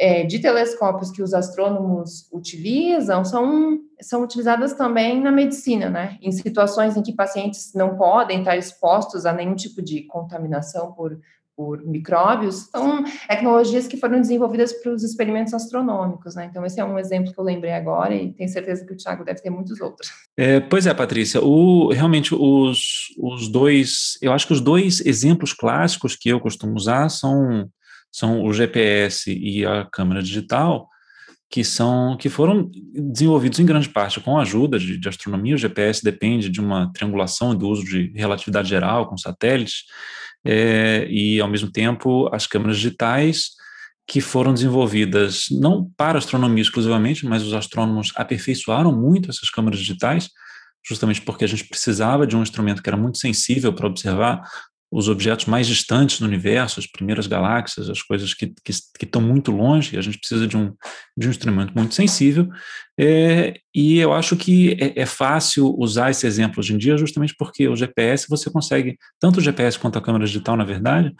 é, 0.00 0.24
de 0.24 0.38
telescópios 0.38 1.10
que 1.10 1.22
os 1.22 1.34
astrônomos 1.34 2.26
utilizam 2.32 3.22
são, 3.22 3.78
são 4.00 4.22
utilizadas 4.22 4.72
também 4.72 5.20
na 5.20 5.30
medicina, 5.30 5.90
né? 5.90 6.16
Em 6.22 6.32
situações 6.32 6.96
em 6.96 7.02
que 7.02 7.12
pacientes 7.12 7.72
não 7.74 7.96
podem 7.96 8.38
estar 8.38 8.56
expostos 8.56 9.26
a 9.26 9.32
nenhum 9.32 9.54
tipo 9.54 9.82
de 9.82 10.02
contaminação 10.04 10.92
por 10.92 11.20
por 11.60 11.84
micróbios, 11.84 12.70
são 12.70 13.04
tecnologias 13.28 13.86
que 13.86 13.98
foram 13.98 14.18
desenvolvidas 14.18 14.72
para 14.72 14.92
os 14.92 15.04
experimentos 15.04 15.52
astronômicos, 15.52 16.34
né? 16.34 16.46
Então, 16.50 16.64
esse 16.64 16.80
é 16.80 16.84
um 16.84 16.98
exemplo 16.98 17.34
que 17.34 17.38
eu 17.38 17.44
lembrei 17.44 17.72
agora 17.72 18.14
e 18.14 18.32
tenho 18.32 18.48
certeza 18.48 18.82
que 18.86 18.94
o 18.94 18.96
Thiago 18.96 19.26
deve 19.26 19.42
ter 19.42 19.50
muitos 19.50 19.78
outros. 19.78 20.10
É, 20.38 20.58
pois 20.58 20.86
é, 20.86 20.94
Patrícia, 20.94 21.44
o, 21.44 21.92
realmente 21.92 22.34
os, 22.34 23.14
os 23.18 23.46
dois, 23.46 24.16
eu 24.22 24.32
acho 24.32 24.46
que 24.46 24.54
os 24.54 24.60
dois 24.62 25.04
exemplos 25.04 25.52
clássicos 25.52 26.16
que 26.16 26.30
eu 26.30 26.40
costumo 26.40 26.74
usar 26.74 27.10
são, 27.10 27.68
são 28.10 28.42
o 28.42 28.54
GPS 28.54 29.30
e 29.30 29.66
a 29.66 29.84
câmera 29.84 30.22
digital, 30.22 30.88
que 31.50 31.62
são 31.62 32.16
que 32.16 32.30
foram 32.30 32.70
desenvolvidos 32.72 33.58
em 33.58 33.66
grande 33.66 33.90
parte 33.90 34.18
com 34.18 34.38
a 34.38 34.42
ajuda 34.42 34.78
de, 34.78 34.96
de 34.96 35.08
astronomia. 35.10 35.56
O 35.56 35.58
GPS 35.58 36.02
depende 36.02 36.48
de 36.48 36.58
uma 36.58 36.90
triangulação 36.90 37.54
do 37.54 37.68
uso 37.68 37.84
de 37.84 38.12
relatividade 38.16 38.70
geral 38.70 39.06
com 39.06 39.18
satélites, 39.18 39.84
é, 40.44 41.06
e, 41.10 41.40
ao 41.40 41.48
mesmo 41.48 41.70
tempo, 41.70 42.28
as 42.32 42.46
câmeras 42.46 42.76
digitais, 42.76 43.50
que 44.06 44.20
foram 44.20 44.52
desenvolvidas 44.52 45.44
não 45.50 45.88
para 45.96 46.18
astronomia 46.18 46.62
exclusivamente, 46.62 47.24
mas 47.24 47.44
os 47.44 47.54
astrônomos 47.54 48.12
aperfeiçoaram 48.16 48.92
muito 48.92 49.30
essas 49.30 49.48
câmeras 49.50 49.78
digitais, 49.78 50.28
justamente 50.86 51.20
porque 51.22 51.44
a 51.44 51.48
gente 51.48 51.68
precisava 51.68 52.26
de 52.26 52.36
um 52.36 52.42
instrumento 52.42 52.82
que 52.82 52.88
era 52.88 52.96
muito 52.96 53.18
sensível 53.18 53.72
para 53.72 53.86
observar 53.86 54.42
os 54.90 55.08
objetos 55.08 55.46
mais 55.46 55.66
distantes 55.66 56.18
no 56.18 56.26
universo, 56.26 56.80
as 56.80 56.86
primeiras 56.86 57.26
galáxias, 57.26 57.88
as 57.88 58.02
coisas 58.02 58.34
que, 58.34 58.48
que, 58.48 58.72
que 58.98 59.04
estão 59.04 59.22
muito 59.22 59.52
longe, 59.52 59.96
a 59.96 60.00
gente 60.00 60.18
precisa 60.18 60.46
de 60.46 60.56
um, 60.56 60.72
de 61.16 61.28
um 61.28 61.30
instrumento 61.30 61.72
muito 61.74 61.94
sensível, 61.94 62.48
é, 62.98 63.54
e 63.74 63.98
eu 63.98 64.12
acho 64.12 64.36
que 64.36 64.76
é, 64.80 65.02
é, 65.02 65.06
fácil 65.06 65.74
usar 65.78 66.10
esse 66.10 66.26
exemplo 66.26 66.58
hoje 66.58 66.74
em 66.74 66.78
dia 66.78 66.98
justamente 66.98 67.34
porque 67.38 67.68
o 67.68 67.76
GPS 67.76 68.26
você 68.28 68.50
consegue, 68.50 68.98
tanto 69.20 69.38
o 69.38 69.40
GPS 69.40 69.78
quanto 69.78 69.98
a 69.98 70.02
câmera 70.02 70.26
digital, 70.26 70.56
na 70.56 70.64
verdade, 70.64 71.14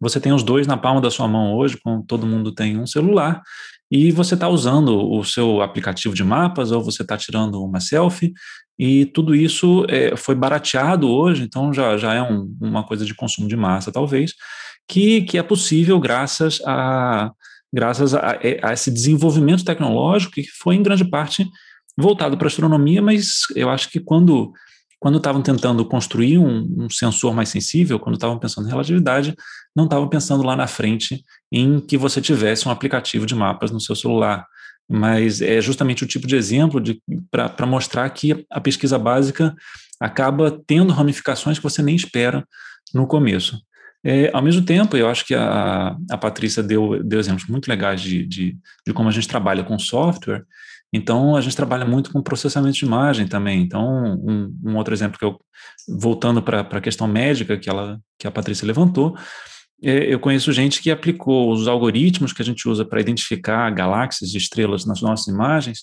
você 0.00 0.20
tem 0.20 0.32
os 0.32 0.42
dois 0.42 0.66
na 0.66 0.76
palma 0.76 1.00
da 1.00 1.10
sua 1.10 1.26
mão 1.26 1.54
hoje, 1.54 1.78
como 1.82 2.04
todo 2.04 2.26
mundo 2.26 2.52
tem 2.52 2.78
um 2.78 2.86
celular, 2.86 3.42
e 3.90 4.10
você 4.10 4.34
está 4.34 4.48
usando 4.48 5.10
o 5.10 5.24
seu 5.24 5.62
aplicativo 5.62 6.14
de 6.14 6.24
mapas 6.24 6.72
ou 6.72 6.82
você 6.82 7.02
está 7.02 7.16
tirando 7.16 7.62
uma 7.62 7.80
selfie, 7.80 8.32
e 8.78 9.06
tudo 9.06 9.34
isso 9.34 9.86
é, 9.88 10.16
foi 10.16 10.34
barateado 10.34 11.08
hoje, 11.08 11.42
então 11.42 11.72
já, 11.72 11.96
já 11.96 12.14
é 12.14 12.22
um, 12.22 12.56
uma 12.60 12.82
coisa 12.82 13.04
de 13.04 13.14
consumo 13.14 13.48
de 13.48 13.56
massa, 13.56 13.92
talvez, 13.92 14.34
que, 14.88 15.22
que 15.22 15.38
é 15.38 15.42
possível 15.42 15.98
graças 16.00 16.60
a 16.66 17.30
graças 17.72 18.14
a, 18.14 18.38
a 18.62 18.72
esse 18.72 18.88
desenvolvimento 18.88 19.64
tecnológico 19.64 20.34
que 20.34 20.44
foi 20.44 20.76
em 20.76 20.82
grande 20.82 21.04
parte 21.04 21.44
voltado 21.96 22.36
para 22.36 22.46
a 22.46 22.48
astronomia, 22.48 23.02
mas 23.02 23.42
eu 23.56 23.68
acho 23.68 23.90
que 23.90 23.98
quando 23.98 24.52
quando 25.04 25.18
estavam 25.18 25.42
tentando 25.42 25.84
construir 25.84 26.38
um, 26.38 26.84
um, 26.84 26.88
sensor 26.88 27.34
mais 27.34 27.50
sensível, 27.50 28.00
quando 28.00 28.14
estavam 28.14 28.38
pensando 28.38 28.66
em 28.66 28.70
relatividade, 28.70 29.34
não 29.76 29.84
estavam 29.84 30.08
pensando 30.08 30.42
lá 30.42 30.56
na 30.56 30.66
frente 30.66 31.22
em 31.52 31.78
que 31.78 31.98
você 31.98 32.22
tivesse 32.22 32.66
um 32.66 32.70
aplicativo 32.70 33.26
de 33.26 33.34
mapas 33.34 33.70
no 33.70 33.78
seu 33.78 33.94
celular. 33.94 34.46
Mas 34.88 35.40
é 35.40 35.60
justamente 35.60 36.04
o 36.04 36.06
tipo 36.06 36.26
de 36.26 36.36
exemplo 36.36 36.82
para 37.30 37.66
mostrar 37.66 38.08
que 38.10 38.44
a 38.50 38.60
pesquisa 38.60 38.98
básica 38.98 39.54
acaba 39.98 40.60
tendo 40.66 40.92
ramificações 40.92 41.58
que 41.58 41.62
você 41.62 41.82
nem 41.82 41.96
espera 41.96 42.46
no 42.92 43.06
começo. 43.06 43.60
É, 44.06 44.30
ao 44.34 44.42
mesmo 44.42 44.64
tempo, 44.64 44.96
eu 44.96 45.08
acho 45.08 45.24
que 45.24 45.34
a, 45.34 45.96
a 46.10 46.18
Patrícia 46.18 46.62
deu, 46.62 47.02
deu 47.02 47.18
exemplos 47.18 47.48
muito 47.48 47.68
legais 47.68 48.02
de, 48.02 48.26
de, 48.26 48.56
de 48.86 48.92
como 48.92 49.08
a 49.08 49.12
gente 49.12 49.26
trabalha 49.26 49.64
com 49.64 49.78
software, 49.78 50.44
então, 50.96 51.34
a 51.34 51.40
gente 51.40 51.56
trabalha 51.56 51.84
muito 51.84 52.12
com 52.12 52.22
processamento 52.22 52.78
de 52.78 52.84
imagem 52.84 53.26
também. 53.26 53.60
Então, 53.62 54.16
um, 54.24 54.56
um 54.64 54.76
outro 54.76 54.94
exemplo 54.94 55.18
que 55.18 55.24
eu, 55.24 55.36
voltando 55.88 56.40
para 56.40 56.60
a 56.60 56.80
questão 56.80 57.08
médica 57.08 57.58
que, 57.58 57.68
ela, 57.68 57.98
que 58.16 58.28
a 58.28 58.30
Patrícia 58.30 58.64
levantou, 58.64 59.12
eu 59.82 60.18
conheço 60.18 60.52
gente 60.52 60.80
que 60.80 60.90
aplicou 60.90 61.52
os 61.52 61.68
algoritmos 61.68 62.32
que 62.32 62.40
a 62.40 62.44
gente 62.44 62.66
usa 62.68 62.84
para 62.84 63.00
identificar 63.00 63.68
galáxias 63.70 64.32
e 64.32 64.38
estrelas 64.38 64.86
nas 64.86 65.02
nossas 65.02 65.26
imagens, 65.26 65.80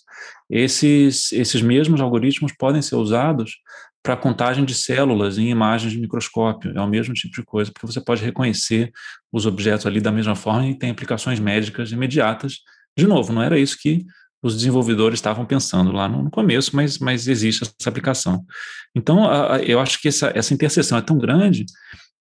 esses, 0.49 1.31
esses 1.31 1.61
mesmos 1.61 2.01
algoritmos 2.01 2.51
podem 2.57 2.81
ser 2.81 2.95
usados 2.95 3.57
para 4.03 4.17
contagem 4.17 4.65
de 4.65 4.73
células 4.73 5.37
em 5.37 5.49
imagens 5.49 5.93
de 5.93 5.99
microscópio. 5.99 6.75
É 6.75 6.81
o 6.81 6.87
mesmo 6.87 7.13
tipo 7.13 7.35
de 7.35 7.43
coisa, 7.43 7.71
porque 7.71 7.85
você 7.85 8.01
pode 8.01 8.23
reconhecer 8.23 8.91
os 9.31 9.45
objetos 9.45 9.85
ali 9.85 10.01
da 10.01 10.11
mesma 10.11 10.35
forma 10.35 10.67
e 10.67 10.77
tem 10.77 10.89
aplicações 10.89 11.39
médicas 11.39 11.91
imediatas. 11.91 12.59
De 12.97 13.05
novo, 13.05 13.31
não 13.31 13.43
era 13.43 13.59
isso 13.59 13.77
que 13.79 14.03
os 14.41 14.55
desenvolvedores 14.55 15.19
estavam 15.19 15.45
pensando 15.45 15.91
lá 15.91 16.09
no, 16.09 16.31
começo, 16.31 16.75
mas, 16.75 16.97
mas 16.97 17.27
existe 17.27 17.63
essa 17.63 17.89
aplicação. 17.89 18.43
Então, 18.95 19.23
eu 19.57 19.79
acho 19.79 20.01
que 20.01 20.07
essa, 20.07 20.31
essa 20.33 20.53
interseção 20.53 20.97
é 20.97 21.01
tão 21.01 21.19
grande 21.19 21.65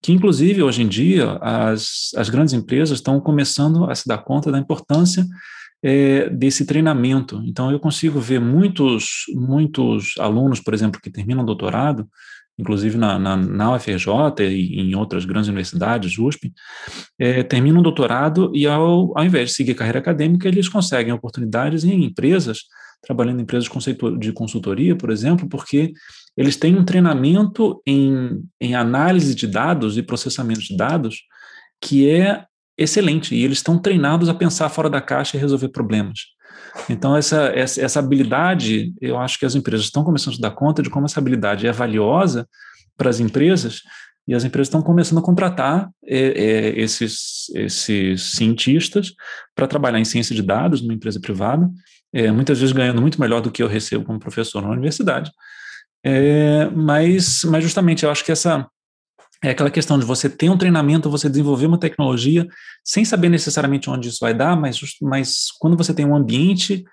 que, 0.03 0.13
inclusive, 0.13 0.63
hoje 0.63 0.83
em 0.83 0.89
dia, 0.89 1.39
as, 1.41 2.11
as 2.17 2.31
grandes 2.31 2.55
empresas 2.55 2.99
estão 2.99 3.21
começando 3.21 3.85
a 3.85 3.95
se 3.95 4.09
dar 4.09 4.19
conta 4.19 4.51
da 4.51 4.59
importância 4.59 5.27
é, 5.83 6.29
desse 6.31 6.65
treinamento. 6.65 7.43
Então, 7.45 7.71
eu 7.71 7.79
consigo 7.79 8.21
ver 8.21 8.41
muitos, 8.41 9.25
muitos 9.35 10.15
alunos, 10.19 10.61
por 10.61 10.75
exemplo, 10.75 11.01
que 11.01 11.11
terminam 11.11 11.45
doutorado, 11.45 12.09
inclusive 12.59 12.97
na, 12.99 13.19
na, 13.19 13.37
na 13.37 13.75
UFRJ 13.75 14.45
e 14.49 14.81
em 14.81 14.95
outras 14.95 15.25
grandes 15.25 15.49
universidades, 15.49 16.19
USP, 16.19 16.53
é, 17.19 17.43
terminam 17.43 17.83
doutorado 17.83 18.53
e, 18.55 18.67
ao, 18.67 19.17
ao 19.17 19.25
invés 19.25 19.51
de 19.51 19.57
seguir 19.57 19.75
carreira 19.75 19.99
acadêmica, 19.99 20.47
eles 20.47 20.69
conseguem 20.69 21.13
oportunidades 21.13 21.85
em 21.85 22.05
empresas, 22.05 22.65
trabalhando 23.03 23.41
em 23.41 23.43
empresas 23.43 23.69
de 24.19 24.33
consultoria, 24.33 24.95
por 24.97 25.11
exemplo, 25.11 25.49
porque 25.49 25.93
eles 26.37 26.57
têm 26.57 26.77
um 26.77 26.85
treinamento 26.85 27.81
em, 27.87 28.43
em 28.61 28.75
análise 28.75 29.35
de 29.35 29.47
dados 29.47 29.97
e 29.97 30.03
processamento 30.03 30.61
de 30.61 30.77
dados 30.77 31.23
que 31.81 32.11
é 32.11 32.45
excelente, 32.77 33.35
e 33.35 33.45
eles 33.45 33.59
estão 33.59 33.79
treinados 33.79 34.29
a 34.29 34.35
pensar 34.35 34.69
fora 34.69 34.89
da 34.89 35.01
caixa 35.01 35.37
e 35.37 35.41
resolver 35.41 35.69
problemas. 35.69 36.21
Então, 36.89 37.17
essa, 37.17 37.47
essa, 37.55 37.81
essa, 37.81 37.99
habilidade, 37.99 38.93
eu 39.01 39.19
acho 39.19 39.39
que 39.39 39.45
as 39.45 39.55
empresas 39.55 39.87
estão 39.87 40.05
começando 40.05 40.33
a 40.33 40.37
se 40.37 40.41
dar 40.41 40.51
conta 40.53 40.83
de 40.83 40.89
como 40.89 41.07
essa 41.07 41.21
habilidade 41.21 41.67
é 41.67 41.73
valiosa 41.73 42.49
para 42.97 43.11
as 43.11 43.21
empresas, 43.21 43.83
e 44.27 44.35
as 44.35 44.45
empresas 44.45 44.69
estão 44.69 44.83
começando 44.83 45.19
a 45.19 45.23
contratar 45.23 45.91
é, 46.07 46.19
é, 46.19 46.81
esses, 46.81 47.51
esses 47.55 48.33
cientistas 48.33 49.13
para 49.55 49.67
trabalhar 49.67 49.99
em 49.99 50.05
ciência 50.05 50.35
de 50.35 50.43
dados 50.43 50.81
numa 50.81 50.95
empresa 50.95 51.21
privada, 51.21 51.69
é, 52.13 52.31
muitas 52.31 52.59
vezes 52.59 52.73
ganhando 52.73 53.01
muito 53.01 53.21
melhor 53.21 53.41
do 53.41 53.51
que 53.51 53.63
eu 53.63 53.69
recebo 53.69 54.05
como 54.05 54.19
professor 54.19 54.63
na 54.63 54.71
universidade. 54.71 55.31
É, 56.05 56.69
mas, 56.71 57.45
mas 57.45 57.63
justamente 57.63 58.05
eu 58.05 58.11
acho 58.11 58.25
que 58.25 58.33
essa, 58.33 58.67
é 59.43 59.51
aquela 59.51 59.71
questão 59.71 59.99
de 59.99 60.05
você 60.05 60.29
ter 60.29 60.51
um 60.51 60.59
treinamento, 60.59 61.11
você 61.11 61.29
desenvolver 61.29 61.67
uma 61.67 61.79
tecnologia, 61.79 62.47
sem 62.85 63.05
saber 63.05 63.29
necessariamente 63.29 63.89
onde 63.89 64.09
isso 64.09 64.19
vai 64.21 64.35
dar, 64.35 64.57
mas, 64.57 64.79
mas 65.01 65.47
quando 65.59 65.77
você 65.77 65.95
tem 65.95 66.07
um 66.07 66.17
ambiente 66.17 66.85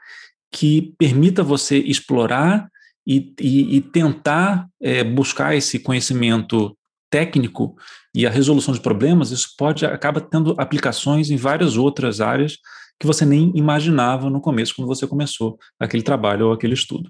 que 0.51 0.93
permita 0.97 1.43
você 1.43 1.77
explorar 1.77 2.69
e, 3.05 3.33
e, 3.39 3.77
e 3.77 3.81
tentar 3.81 4.67
é, 4.81 5.03
buscar 5.03 5.55
esse 5.55 5.79
conhecimento 5.79 6.77
técnico 7.09 7.75
e 8.13 8.25
a 8.25 8.29
resolução 8.29 8.73
de 8.73 8.81
problemas, 8.81 9.31
isso 9.31 9.49
pode 9.57 9.85
acaba 9.85 10.19
tendo 10.19 10.55
aplicações 10.57 11.29
em 11.29 11.37
várias 11.37 11.77
outras 11.77 12.19
áreas 12.19 12.57
que 12.99 13.07
você 13.07 13.25
nem 13.25 13.51
imaginava 13.55 14.29
no 14.29 14.41
começo, 14.41 14.75
quando 14.75 14.87
você 14.87 15.05
começou 15.05 15.57
aquele 15.79 16.03
trabalho 16.03 16.47
ou 16.47 16.53
aquele 16.53 16.73
estudo. 16.73 17.09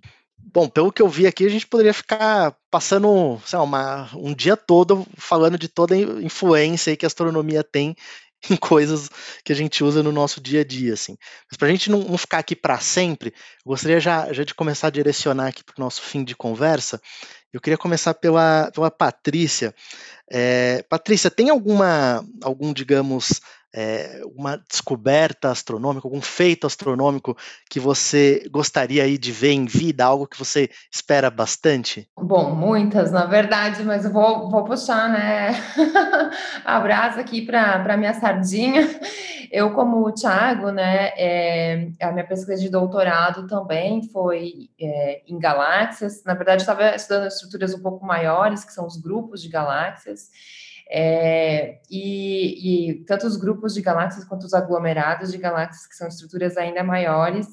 Bom, 0.53 0.69
pelo 0.69 0.91
que 0.91 1.01
eu 1.01 1.09
vi 1.09 1.27
aqui, 1.27 1.45
a 1.45 1.49
gente 1.49 1.67
poderia 1.67 1.93
ficar 1.93 2.55
passando 2.71 3.39
lá, 3.51 3.61
uma, 3.61 4.09
um 4.15 4.33
dia 4.33 4.55
todo 4.55 5.05
falando 5.17 5.57
de 5.57 5.67
toda 5.67 5.93
a 5.93 5.97
influência 5.97 6.95
que 6.95 7.05
a 7.05 7.07
astronomia 7.07 7.63
tem 7.63 7.95
em 8.49 8.55
coisas 8.55 9.09
que 9.43 9.51
a 9.51 9.55
gente 9.55 9.83
usa 9.83 10.01
no 10.01 10.11
nosso 10.11 10.39
dia 10.39 10.61
a 10.61 10.63
dia, 10.63 10.93
assim. 10.93 11.17
Mas 11.49 11.57
para 11.57 11.67
a 11.67 11.71
gente 11.71 11.89
não, 11.89 11.99
não, 11.99 12.17
ficar 12.17 12.39
aqui 12.39 12.55
para 12.55 12.79
sempre, 12.79 13.33
eu 13.65 13.69
gostaria 13.69 13.99
já, 13.99 14.31
já 14.31 14.43
de 14.43 14.53
começar 14.53 14.87
a 14.87 14.91
direcionar 14.91 15.47
aqui 15.47 15.63
para 15.63 15.75
o 15.77 15.83
nosso 15.83 16.01
fim 16.01 16.23
de 16.23 16.35
conversa. 16.35 17.01
Eu 17.51 17.59
queria 17.59 17.77
começar 17.77 18.13
pela, 18.13 18.71
pela 18.73 18.91
Patrícia. 18.91 19.73
É, 20.29 20.83
Patrícia, 20.89 21.31
tem 21.31 21.49
alguma, 21.49 22.23
algum, 22.41 22.73
digamos, 22.73 23.41
é, 23.79 24.21
uma 24.35 24.57
descoberta 24.57 25.51
astronômica, 25.51 26.07
algum 26.07 26.19
feito 26.19 26.65
astronômico 26.65 27.37
que 27.69 27.79
você 27.79 28.43
gostaria 28.49 29.03
aí 29.03 29.19
de 29.19 29.31
ver 29.31 29.51
em 29.51 29.65
vida, 29.65 30.03
algo 30.03 30.25
que 30.25 30.39
você 30.39 30.67
espera 30.91 31.29
bastante? 31.29 32.09
Bom, 32.17 32.55
muitas, 32.55 33.11
na 33.11 33.25
verdade, 33.25 33.83
mas 33.83 34.03
eu 34.03 34.11
vou, 34.11 34.49
vou 34.49 34.63
puxar 34.63 35.11
né, 35.11 35.51
a 36.65 36.79
brasa 36.79 37.21
aqui 37.21 37.45
para 37.45 37.95
minha 37.95 38.15
sardinha. 38.15 38.81
Eu, 39.51 39.71
como 39.71 40.07
o 40.07 40.11
Thiago, 40.11 40.71
né, 40.71 41.11
é, 41.15 41.89
a 42.01 42.11
minha 42.11 42.25
pesquisa 42.25 42.59
de 42.59 42.69
doutorado 42.69 43.45
também 43.45 44.01
foi 44.09 44.71
é, 44.81 45.21
em 45.27 45.37
galáxias. 45.37 46.23
Na 46.25 46.33
verdade, 46.33 46.63
estava 46.63 46.95
estudando 46.95 47.27
estruturas 47.27 47.75
um 47.75 47.81
pouco 47.83 48.03
maiores, 48.03 48.65
que 48.65 48.73
são 48.73 48.87
os 48.87 48.97
grupos 48.97 49.39
de 49.39 49.49
galáxias. 49.49 50.31
É, 50.89 51.79
e, 51.91 52.91
e, 52.91 53.05
tanto 53.05 53.27
os 53.27 53.35
grupos 53.35 53.73
de 53.73 53.81
galáxias 53.81 54.23
quanto 54.23 54.45
os 54.45 54.53
aglomerados 54.53 55.31
de 55.31 55.37
galáxias, 55.37 55.85
que 55.85 55.95
são 55.95 56.07
estruturas 56.07 56.55
ainda 56.55 56.83
maiores, 56.83 57.47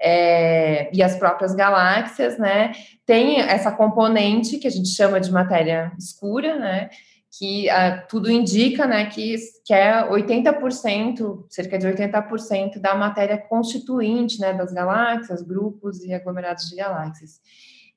é, 0.00 0.88
e 0.94 1.02
as 1.02 1.16
próprias 1.16 1.54
galáxias, 1.54 2.38
né, 2.38 2.72
tem 3.04 3.40
essa 3.40 3.72
componente 3.72 4.58
que 4.58 4.68
a 4.68 4.70
gente 4.70 4.88
chama 4.88 5.20
de 5.20 5.32
matéria 5.32 5.92
escura, 5.98 6.58
né, 6.58 6.90
que 7.38 7.68
ah, 7.68 7.98
tudo 8.08 8.30
indica, 8.30 8.86
né, 8.86 9.06
que, 9.06 9.36
que 9.64 9.74
é 9.74 10.08
80%, 10.08 11.44
cerca 11.50 11.78
de 11.78 11.86
80% 11.86 12.78
da 12.78 12.94
matéria 12.94 13.36
constituinte, 13.36 14.40
né, 14.40 14.52
das 14.54 14.72
galáxias, 14.72 15.42
grupos 15.42 16.02
e 16.04 16.14
aglomerados 16.14 16.68
de 16.68 16.76
galáxias. 16.76 17.40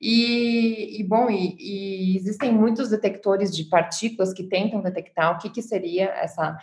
E, 0.00 1.00
e 1.00 1.04
bom, 1.04 1.28
e, 1.28 1.56
e, 1.58 2.16
existem 2.16 2.52
muitos 2.52 2.88
detectores 2.88 3.54
de 3.54 3.64
partículas 3.64 4.32
que 4.32 4.44
tentam 4.44 4.80
detectar 4.80 5.34
o 5.34 5.38
que, 5.38 5.50
que 5.50 5.60
seria 5.60 6.06
essa 6.06 6.56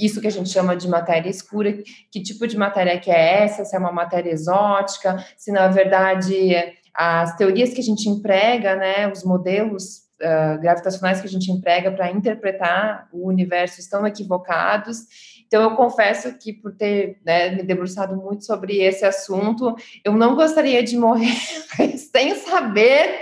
isso 0.00 0.20
que 0.20 0.28
a 0.28 0.30
gente 0.30 0.48
chama 0.48 0.76
de 0.76 0.88
matéria 0.88 1.28
escura, 1.28 1.76
que 2.10 2.22
tipo 2.22 2.46
de 2.46 2.56
matéria 2.56 3.00
que 3.00 3.10
é 3.10 3.42
essa, 3.42 3.64
se 3.64 3.74
é 3.74 3.78
uma 3.78 3.90
matéria 3.90 4.30
exótica, 4.30 5.24
se 5.36 5.50
na 5.50 5.66
verdade 5.66 6.54
as 6.94 7.36
teorias 7.36 7.72
que 7.72 7.80
a 7.80 7.84
gente 7.84 8.08
emprega, 8.08 8.76
né, 8.76 9.10
os 9.10 9.24
modelos 9.24 10.02
uh, 10.20 10.60
gravitacionais 10.60 11.20
que 11.20 11.26
a 11.26 11.30
gente 11.30 11.50
emprega 11.50 11.90
para 11.90 12.10
interpretar 12.10 13.08
o 13.12 13.26
universo 13.26 13.80
estão 13.80 14.06
equivocados. 14.06 15.06
Então, 15.52 15.64
eu 15.64 15.76
confesso 15.76 16.32
que, 16.38 16.50
por 16.50 16.72
ter 16.72 17.18
né, 17.22 17.50
me 17.50 17.62
debruçado 17.62 18.16
muito 18.16 18.42
sobre 18.42 18.78
esse 18.78 19.04
assunto, 19.04 19.76
eu 20.02 20.14
não 20.14 20.34
gostaria 20.34 20.82
de 20.82 20.96
morrer 20.96 21.36
sem 22.10 22.34
saber 22.36 23.20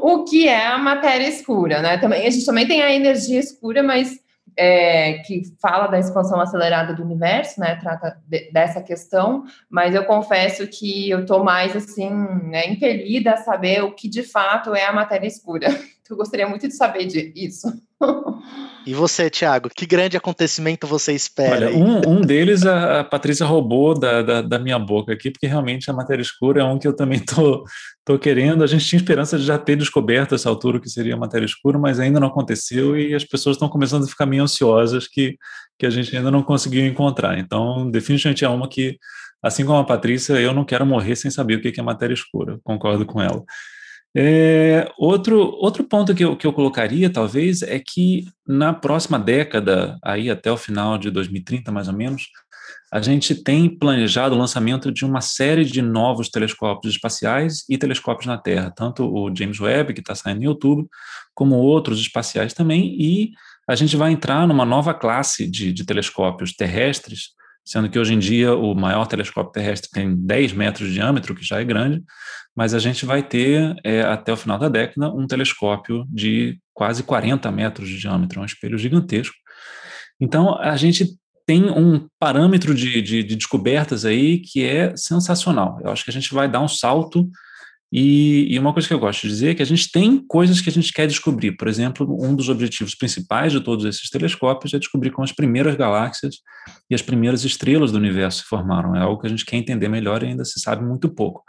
o 0.00 0.24
que 0.24 0.48
é 0.48 0.64
a 0.66 0.78
matéria 0.78 1.28
escura. 1.28 1.82
Né? 1.82 1.98
Também, 1.98 2.26
a 2.26 2.30
gente 2.30 2.46
também 2.46 2.66
tem 2.66 2.80
a 2.80 2.90
energia 2.90 3.38
escura, 3.38 3.82
mas 3.82 4.18
é, 4.56 5.18
que 5.18 5.42
fala 5.60 5.88
da 5.88 5.98
expansão 5.98 6.40
acelerada 6.40 6.94
do 6.94 7.02
universo, 7.02 7.60
né, 7.60 7.76
trata 7.76 8.18
de, 8.26 8.50
dessa 8.50 8.80
questão, 8.82 9.44
mas 9.68 9.94
eu 9.94 10.06
confesso 10.06 10.66
que 10.66 11.10
eu 11.10 11.20
estou 11.20 11.44
mais, 11.44 11.76
assim, 11.76 12.08
né, 12.44 12.66
impelida 12.66 13.34
a 13.34 13.36
saber 13.36 13.84
o 13.84 13.94
que 13.94 14.08
de 14.08 14.22
fato 14.22 14.74
é 14.74 14.86
a 14.86 14.92
matéria 14.92 15.26
escura. 15.26 15.68
Eu 16.08 16.16
gostaria 16.16 16.48
muito 16.48 16.66
de 16.66 16.72
saber 16.72 17.04
disso. 17.04 17.70
E 18.86 18.94
você, 18.94 19.28
Thiago, 19.28 19.68
que 19.68 19.84
grande 19.84 20.16
acontecimento 20.16 20.86
você 20.86 21.12
espera? 21.12 21.66
Olha, 21.66 21.76
um, 21.76 22.00
um, 22.08 22.20
deles 22.22 22.64
a, 22.64 23.00
a 23.00 23.04
Patrícia 23.04 23.44
roubou 23.44 23.92
da, 23.92 24.22
da, 24.22 24.40
da, 24.40 24.58
minha 24.58 24.78
boca 24.78 25.12
aqui, 25.12 25.30
porque 25.30 25.46
realmente 25.46 25.90
a 25.90 25.92
matéria 25.92 26.22
escura 26.22 26.62
é 26.62 26.64
um 26.64 26.78
que 26.78 26.88
eu 26.88 26.96
também 26.96 27.18
tô, 27.20 27.64
tô 28.04 28.18
querendo. 28.18 28.64
A 28.64 28.66
gente 28.66 28.86
tinha 28.86 28.98
esperança 28.98 29.36
de 29.36 29.44
já 29.44 29.58
ter 29.58 29.76
descoberto 29.76 30.34
essa 30.34 30.48
altura 30.48 30.78
o 30.78 30.80
que 30.80 30.88
seria 30.88 31.14
a 31.14 31.18
matéria 31.18 31.44
escura, 31.44 31.78
mas 31.78 32.00
ainda 32.00 32.18
não 32.18 32.28
aconteceu 32.28 32.98
e 32.98 33.14
as 33.14 33.24
pessoas 33.24 33.56
estão 33.56 33.68
começando 33.68 34.04
a 34.04 34.08
ficar 34.08 34.24
meio 34.26 34.42
ansiosas 34.42 35.06
que, 35.06 35.36
que 35.78 35.84
a 35.84 35.90
gente 35.90 36.16
ainda 36.16 36.30
não 36.30 36.42
conseguiu 36.42 36.86
encontrar. 36.86 37.38
Então, 37.38 37.90
definitivamente 37.90 38.44
é 38.44 38.48
uma 38.48 38.68
que, 38.68 38.96
assim 39.42 39.66
como 39.66 39.78
a 39.78 39.84
Patrícia, 39.84 40.34
eu 40.34 40.54
não 40.54 40.64
quero 40.64 40.86
morrer 40.86 41.16
sem 41.16 41.30
saber 41.30 41.56
o 41.56 41.60
que 41.60 41.78
é 41.78 41.82
matéria 41.82 42.14
escura. 42.14 42.58
Concordo 42.64 43.04
com 43.04 43.20
ela. 43.20 43.44
É, 44.20 44.90
outro, 44.98 45.38
outro 45.60 45.84
ponto 45.84 46.12
que 46.12 46.24
eu, 46.24 46.36
que 46.36 46.44
eu 46.44 46.52
colocaria, 46.52 47.08
talvez, 47.08 47.62
é 47.62 47.78
que 47.78 48.24
na 48.44 48.74
próxima 48.74 49.16
década, 49.16 49.96
aí 50.02 50.28
até 50.28 50.50
o 50.50 50.56
final 50.56 50.98
de 50.98 51.08
2030, 51.08 51.70
mais 51.70 51.86
ou 51.86 51.94
menos, 51.94 52.24
a 52.92 53.00
gente 53.00 53.32
tem 53.32 53.68
planejado 53.68 54.34
o 54.34 54.38
lançamento 54.38 54.90
de 54.90 55.04
uma 55.04 55.20
série 55.20 55.64
de 55.64 55.80
novos 55.80 56.30
telescópios 56.30 56.94
espaciais 56.94 57.64
e 57.68 57.78
telescópios 57.78 58.26
na 58.26 58.36
Terra, 58.36 58.72
tanto 58.74 59.04
o 59.04 59.32
James 59.32 59.60
Webb, 59.60 59.94
que 59.94 60.00
está 60.00 60.16
saindo 60.16 60.42
em 60.42 60.48
outubro, 60.48 60.88
como 61.32 61.54
outros 61.54 62.00
espaciais 62.00 62.52
também, 62.52 62.96
e 63.00 63.30
a 63.68 63.76
gente 63.76 63.96
vai 63.96 64.10
entrar 64.10 64.48
numa 64.48 64.64
nova 64.64 64.92
classe 64.94 65.48
de, 65.48 65.72
de 65.72 65.86
telescópios 65.86 66.52
terrestres, 66.54 67.28
sendo 67.64 67.88
que 67.88 67.98
hoje 67.98 68.14
em 68.14 68.18
dia 68.18 68.52
o 68.52 68.74
maior 68.74 69.06
telescópio 69.06 69.52
terrestre 69.52 69.90
tem 69.92 70.16
10 70.16 70.54
metros 70.54 70.88
de 70.88 70.94
diâmetro, 70.94 71.36
que 71.36 71.44
já 71.44 71.60
é 71.60 71.64
grande, 71.64 72.02
mas 72.58 72.74
a 72.74 72.80
gente 72.80 73.06
vai 73.06 73.22
ter, 73.22 73.76
é, 73.84 74.02
até 74.02 74.32
o 74.32 74.36
final 74.36 74.58
da 74.58 74.68
década, 74.68 75.14
um 75.14 75.28
telescópio 75.28 76.04
de 76.08 76.58
quase 76.74 77.04
40 77.04 77.52
metros 77.52 77.88
de 77.88 78.00
diâmetro, 78.00 78.40
um 78.40 78.44
espelho 78.44 78.76
gigantesco. 78.76 79.36
Então, 80.20 80.58
a 80.58 80.76
gente 80.76 81.06
tem 81.46 81.70
um 81.70 82.08
parâmetro 82.18 82.74
de, 82.74 83.00
de, 83.00 83.22
de 83.22 83.36
descobertas 83.36 84.04
aí 84.04 84.40
que 84.40 84.64
é 84.64 84.92
sensacional. 84.96 85.78
Eu 85.84 85.92
acho 85.92 86.02
que 86.02 86.10
a 86.10 86.12
gente 86.12 86.34
vai 86.34 86.50
dar 86.50 86.58
um 86.58 86.66
salto 86.66 87.30
e, 87.92 88.52
e, 88.52 88.58
uma 88.58 88.72
coisa 88.72 88.88
que 88.88 88.92
eu 88.92 88.98
gosto 88.98 89.22
de 89.22 89.28
dizer 89.28 89.50
é 89.50 89.54
que 89.54 89.62
a 89.62 89.66
gente 89.66 89.88
tem 89.92 90.18
coisas 90.26 90.60
que 90.60 90.68
a 90.68 90.72
gente 90.72 90.92
quer 90.92 91.06
descobrir. 91.06 91.52
Por 91.52 91.68
exemplo, 91.68 92.18
um 92.20 92.34
dos 92.34 92.48
objetivos 92.48 92.96
principais 92.96 93.52
de 93.52 93.60
todos 93.60 93.84
esses 93.84 94.10
telescópios 94.10 94.74
é 94.74 94.80
descobrir 94.80 95.12
como 95.12 95.24
as 95.24 95.32
primeiras 95.32 95.76
galáxias 95.76 96.38
e 96.90 96.94
as 96.94 97.02
primeiras 97.02 97.44
estrelas 97.44 97.92
do 97.92 97.98
universo 97.98 98.42
se 98.42 98.48
formaram. 98.48 98.96
É 98.96 99.00
algo 99.00 99.20
que 99.20 99.28
a 99.28 99.30
gente 99.30 99.44
quer 99.44 99.56
entender 99.58 99.88
melhor 99.88 100.24
e 100.24 100.26
ainda 100.26 100.44
se 100.44 100.58
sabe 100.58 100.84
muito 100.84 101.08
pouco. 101.08 101.44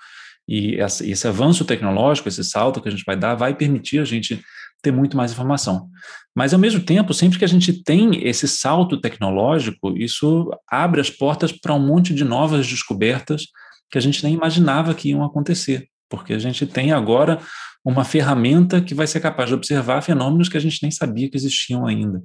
E 0.50 0.78
esse 0.80 1.28
avanço 1.28 1.64
tecnológico, 1.64 2.28
esse 2.28 2.44
salto 2.44 2.82
que 2.82 2.88
a 2.88 2.92
gente 2.92 3.06
vai 3.06 3.16
dar, 3.16 3.36
vai 3.36 3.54
permitir 3.54 4.00
a 4.00 4.06
gente 4.06 4.42
ter 4.82 4.92
muito 4.92 5.16
mais 5.16 5.32
informação. 5.32 5.88
Mas, 6.36 6.54
ao 6.54 6.60
mesmo 6.60 6.80
tempo, 6.80 7.14
sempre 7.14 7.38
que 7.38 7.46
a 7.46 7.50
gente 7.50 7.84
tem 7.84 8.28
esse 8.28 8.48
salto 8.48 9.00
tecnológico, 9.00 9.96
isso 9.96 10.50
abre 10.68 11.02
as 11.02 11.10
portas 11.10 11.52
para 11.52 11.76
um 11.76 11.86
monte 11.86 12.14
de 12.14 12.24
novas 12.24 12.66
descobertas 12.66 13.44
que 13.92 13.98
a 13.98 14.02
gente 14.02 14.24
nem 14.24 14.34
imaginava 14.34 14.94
que 14.94 15.10
iam 15.10 15.24
acontecer 15.24 15.88
porque 16.10 16.34
a 16.34 16.40
gente 16.40 16.66
tem 16.66 16.92
agora 16.92 17.40
uma 17.84 18.04
ferramenta 18.04 18.82
que 18.82 18.94
vai 18.94 19.08
ser 19.08 19.20
capaz 19.20 19.50
de 19.50 19.56
observar 19.56 20.02
fenômenos 20.02 20.50
que 20.50 20.58
a 20.58 20.60
gente 20.60 20.80
nem 20.82 20.92
sabia 20.92 21.30
que 21.30 21.38
existiam 21.38 21.88
ainda. 21.88 22.22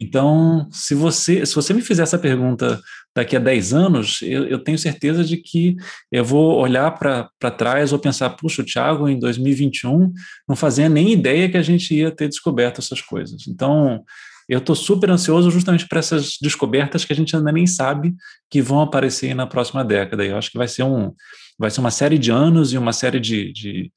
Então, 0.00 0.68
se 0.70 0.94
você, 0.94 1.46
se 1.46 1.54
você 1.54 1.72
me 1.72 1.82
fizer 1.82 2.02
essa 2.02 2.18
pergunta 2.18 2.80
daqui 3.14 3.36
a 3.36 3.40
10 3.40 3.72
anos, 3.72 4.18
eu, 4.22 4.46
eu 4.46 4.58
tenho 4.58 4.78
certeza 4.78 5.24
de 5.24 5.36
que 5.36 5.76
eu 6.10 6.24
vou 6.24 6.58
olhar 6.60 6.90
para 6.92 7.50
trás 7.56 7.92
ou 7.92 7.98
pensar, 7.98 8.30
puxa, 8.30 8.62
o 8.62 8.64
Thiago, 8.64 9.08
em 9.08 9.18
2021, 9.18 10.12
não 10.48 10.56
fazia 10.56 10.88
nem 10.88 11.12
ideia 11.12 11.48
que 11.48 11.56
a 11.56 11.62
gente 11.62 11.94
ia 11.94 12.10
ter 12.10 12.28
descoberto 12.28 12.80
essas 12.80 13.00
coisas. 13.00 13.46
Então, 13.48 14.04
eu 14.48 14.58
estou 14.58 14.74
super 14.74 15.10
ansioso 15.10 15.50
justamente 15.50 15.86
para 15.86 15.98
essas 15.98 16.38
descobertas 16.40 17.04
que 17.04 17.12
a 17.12 17.16
gente 17.16 17.36
ainda 17.36 17.52
nem 17.52 17.66
sabe 17.66 18.14
que 18.50 18.62
vão 18.62 18.80
aparecer 18.80 19.34
na 19.34 19.46
próxima 19.46 19.84
década. 19.84 20.24
E 20.24 20.28
eu 20.28 20.38
acho 20.38 20.50
que 20.50 20.58
vai 20.58 20.66
ser 20.66 20.84
um 20.84 21.12
vai 21.58 21.70
ser 21.70 21.80
uma 21.80 21.90
série 21.90 22.18
de 22.18 22.30
anos 22.30 22.72
e 22.72 22.78
uma 22.78 22.92
série 22.92 23.18
de, 23.18 23.52
de, 23.52 23.92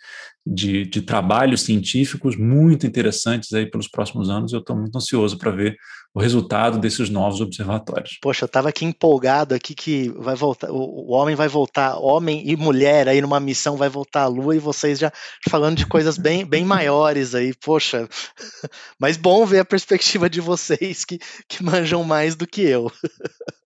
de, 0.46 0.86
de 0.86 1.02
trabalhos 1.02 1.62
científicos 1.62 2.36
muito 2.36 2.88
interessantes 2.88 3.54
aí 3.54 3.70
pelos 3.70 3.88
próximos 3.88 4.30
anos. 4.30 4.52
Eu 4.52 4.60
estou 4.60 4.76
muito 4.76 4.98
ansioso 4.98 5.38
para 5.38 5.52
ver 5.52 5.78
o 6.14 6.20
resultado 6.20 6.78
desses 6.78 7.10
novos 7.10 7.40
observatórios. 7.40 8.18
Poxa, 8.22 8.44
eu 8.44 8.48
estava 8.48 8.70
aqui 8.70 8.84
empolgado 8.84 9.56
aqui 9.56 9.74
que 9.74 10.10
vai 10.18 10.36
voltar, 10.36 10.70
o, 10.70 11.12
homem 11.12 11.36
vai 11.36 11.48
voltar, 11.48 11.98
homem 11.98 12.44
e 12.50 12.56
mulher 12.58 13.08
aí 13.08 13.22
numa 13.22 13.40
missão 13.40 13.78
vai 13.78 13.88
voltar 13.88 14.24
à 14.24 14.28
Lua 14.28 14.56
e 14.56 14.60
vocês 14.60 15.00
já 15.00 15.12
falando 15.50 15.78
de 15.78 15.86
coisas 15.86 16.18
bem, 16.18 16.44
bem 16.46 16.66
maiores 16.66 17.34
aí, 17.34 17.54
poxa. 17.54 18.10
Mas 19.00 19.16
bom 19.16 19.46
ver 19.46 19.60
a 19.60 19.66
perspectiva 19.66 20.30
de 20.30 20.42
vocês 20.42 21.06
que, 21.06 21.18
que 21.48 21.64
manjam 21.64 22.04
mais 22.04 22.36
do 22.36 22.46
que 22.46 22.62
eu. 22.62 22.92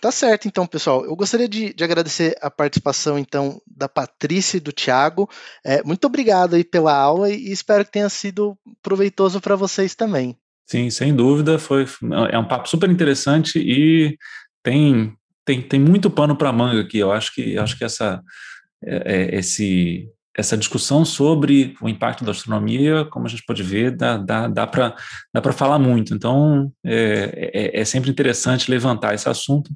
Tá 0.00 0.10
certo, 0.10 0.48
então, 0.48 0.66
pessoal. 0.66 1.04
Eu 1.04 1.14
gostaria 1.14 1.48
de, 1.48 1.74
de 1.74 1.84
agradecer 1.84 2.34
a 2.40 2.50
participação, 2.50 3.18
então, 3.18 3.60
da 3.66 3.86
Patrícia 3.86 4.56
e 4.56 4.60
do 4.60 4.72
Tiago. 4.72 5.28
É, 5.64 5.82
muito 5.82 6.06
obrigado 6.06 6.54
aí 6.54 6.64
pela 6.64 6.94
aula 6.94 7.28
e 7.30 7.52
espero 7.52 7.84
que 7.84 7.92
tenha 7.92 8.08
sido 8.08 8.56
proveitoso 8.82 9.40
para 9.40 9.56
vocês 9.56 9.94
também. 9.94 10.36
Sim, 10.66 10.88
sem 10.88 11.14
dúvida. 11.14 11.58
Foi, 11.58 11.84
é 12.30 12.38
um 12.38 12.48
papo 12.48 12.66
super 12.68 12.88
interessante 12.88 13.58
e 13.58 14.16
tem, 14.62 15.12
tem, 15.44 15.60
tem 15.60 15.80
muito 15.80 16.08
pano 16.10 16.34
para 16.34 16.52
manga 16.52 16.80
aqui. 16.80 16.98
Eu 16.98 17.12
acho 17.12 17.34
que, 17.34 17.58
acho 17.58 17.76
que 17.76 17.84
essa, 17.84 18.22
é, 18.82 19.34
é 19.34 19.38
esse, 19.38 20.08
essa 20.36 20.56
discussão 20.56 21.04
sobre 21.04 21.74
o 21.82 21.88
impacto 21.88 22.24
da 22.24 22.30
astronomia, 22.30 23.04
como 23.06 23.26
a 23.26 23.28
gente 23.28 23.44
pode 23.44 23.62
ver, 23.62 23.96
dá, 23.96 24.16
dá, 24.16 24.48
dá 24.48 24.66
para 24.66 24.94
dá 25.34 25.52
falar 25.52 25.78
muito. 25.78 26.14
Então, 26.14 26.72
é, 26.84 27.50
é, 27.52 27.80
é, 27.80 27.84
sempre 27.84 28.10
interessante 28.10 28.70
levantar 28.70 29.14
esse 29.14 29.28
assunto 29.28 29.70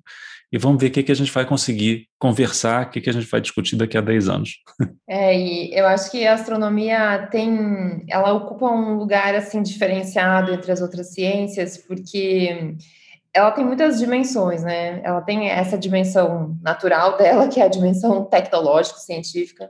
e 0.52 0.58
vamos 0.58 0.80
ver 0.80 0.86
o 0.86 0.90
que, 0.92 1.02
que 1.02 1.10
a 1.10 1.16
gente 1.16 1.32
vai 1.32 1.44
conseguir 1.44 2.06
conversar, 2.16 2.86
o 2.86 2.90
que, 2.90 3.00
que 3.00 3.10
a 3.10 3.12
gente 3.12 3.26
vai 3.26 3.40
discutir 3.40 3.74
daqui 3.74 3.98
a 3.98 4.00
10 4.00 4.28
anos. 4.28 4.50
É, 5.08 5.36
e 5.36 5.74
eu 5.74 5.86
acho 5.86 6.10
que 6.10 6.24
a 6.24 6.34
astronomia 6.34 7.26
tem, 7.30 8.04
ela 8.08 8.32
ocupa 8.32 8.70
um 8.70 8.94
lugar, 8.94 9.34
assim, 9.34 9.62
diferenciado 9.62 10.54
entre 10.54 10.70
as 10.70 10.80
outras 10.80 11.12
ciências, 11.12 11.76
porque 11.76 12.76
ela 13.34 13.50
tem 13.50 13.64
muitas 13.64 13.98
dimensões, 13.98 14.62
né? 14.62 15.00
Ela 15.02 15.20
tem 15.20 15.50
essa 15.50 15.76
dimensão 15.76 16.56
natural 16.62 17.18
dela, 17.18 17.48
que 17.48 17.60
é 17.60 17.64
a 17.64 17.68
dimensão 17.68 18.24
tecnológica, 18.24 19.00
científica, 19.00 19.68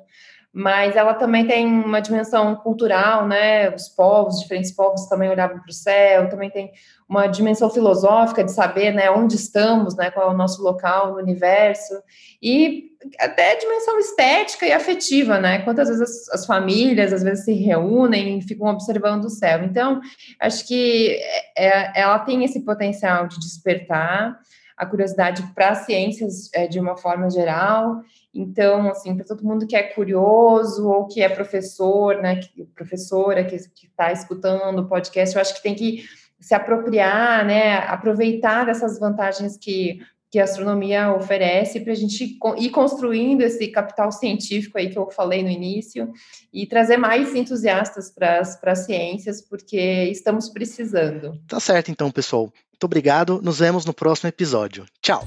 mas 0.57 0.95
ela 0.95 1.15
também 1.15 1.45
tem 1.49 1.67
uma 1.67 1.99
dimensão 1.99 2.55
cultural, 2.55 3.27
né? 3.27 3.75
Os 3.75 3.89
povos, 3.89 4.39
diferentes 4.39 4.71
povos 4.71 5.09
também 5.09 5.29
olhavam 5.29 5.59
para 5.59 5.69
o 5.69 5.73
céu, 5.73 6.29
também 6.31 6.49
tem 6.49 6.71
uma 7.09 7.27
dimensão 7.27 7.69
filosófica 7.69 8.45
de 8.45 8.53
saber, 8.53 8.93
né, 8.93 9.11
onde 9.11 9.35
estamos, 9.35 9.95
né, 9.95 10.11
qual 10.11 10.31
é 10.31 10.33
o 10.33 10.37
nosso 10.37 10.63
local 10.63 11.13
no 11.13 11.19
universo, 11.19 11.93
e 12.41 12.93
até 13.19 13.57
dimensão 13.57 13.99
estética 13.99 14.65
e 14.65 14.73
afetiva, 14.73 15.41
né? 15.41 15.59
Quantas 15.59 15.89
vezes 15.89 16.03
as, 16.03 16.41
as 16.41 16.47
famílias 16.47 17.13
às 17.13 17.25
vezes 17.25 17.45
se 17.45 17.53
reúnem 17.53 18.39
e 18.39 18.43
ficam 18.43 18.69
observando 18.69 19.25
o 19.25 19.31
céu. 19.31 19.65
Então, 19.65 20.01
acho 20.41 20.67
que 20.69 21.19
é, 21.59 21.67
é 21.67 22.01
ela 22.01 22.21
tem 22.21 22.45
esse 22.45 22.61
potencial 22.61 23.27
de 23.27 23.41
despertar 23.41 24.39
a 24.77 24.87
curiosidade 24.87 25.43
para 25.53 25.71
as 25.71 25.79
ciências 25.79 26.49
é, 26.55 26.69
de 26.69 26.79
uma 26.79 26.97
forma 26.97 27.29
geral 27.29 28.03
então, 28.35 28.91
assim, 28.91 29.15
para 29.15 29.25
todo 29.25 29.45
mundo 29.45 29.67
que 29.67 29.77
é 29.77 29.83
curioso 29.83 30.89
ou 30.89 31.07
que 31.07 31.23
é 31.23 31.29
professor, 31.29 32.21
né, 32.21 32.37
que, 32.37 32.65
professora 32.75 33.45
que 33.45 33.55
está 33.55 34.11
escutando 34.11 34.81
o 34.81 34.89
podcast, 34.89 35.37
eu 35.37 35.41
acho 35.41 35.55
que 35.55 35.63
tem 35.63 35.75
que 35.75 36.05
se 36.41 36.55
apropriar, 36.55 37.47
né, 37.47 37.77
aproveitar 37.79 38.67
dessas 38.67 38.99
vantagens 38.99 39.57
que, 39.57 40.01
que 40.31 40.41
a 40.41 40.45
astronomia 40.45 41.15
oferece 41.15 41.79
para 41.79 41.93
a 41.93 41.97
gente 41.97 42.37
ir 42.59 42.71
construindo 42.71 43.43
esse 43.43 43.69
capital 43.69 44.11
científico 44.11 44.77
aí 44.77 44.91
que 44.91 44.99
eu 44.99 45.09
falei 45.11 45.45
no 45.45 45.49
início 45.49 46.13
e 46.53 46.67
trazer 46.67 46.97
mais 46.97 47.35
entusiastas 47.37 48.11
para 48.11 48.41
as 48.41 48.79
ciências, 48.81 49.41
porque 49.41 50.09
estamos 50.11 50.49
precisando. 50.49 51.41
Tá 51.47 51.61
certo, 51.61 51.91
então, 51.91 52.11
pessoal. 52.11 52.53
Muito 52.73 52.85
obrigado. 52.85 53.41
Nos 53.41 53.61
vemos 53.61 53.87
no 53.87 53.95
próximo 53.95 54.29
episódio. 54.29 54.85
Tchau. 55.01 55.25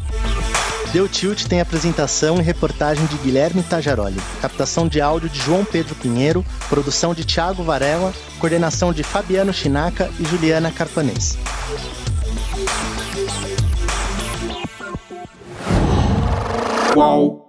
Deu 0.98 1.08
Tilt 1.08 1.46
tem 1.46 1.62
apresentação 1.62 2.40
e 2.40 2.42
reportagem 2.42 3.06
de 3.06 3.18
Guilherme 3.18 3.62
Tajaroli, 3.62 4.20
captação 4.42 4.88
de 4.88 5.00
áudio 5.00 5.30
de 5.30 5.40
João 5.40 5.64
Pedro 5.64 5.94
Pinheiro, 5.94 6.44
produção 6.68 7.14
de 7.14 7.24
Thiago 7.24 7.62
Varela, 7.62 8.12
coordenação 8.40 8.92
de 8.92 9.04
Fabiano 9.04 9.54
Chinaca 9.54 10.10
e 10.20 10.26
Juliana 10.26 10.72
Carpanês. 10.72 11.38
Qual? 16.96 17.47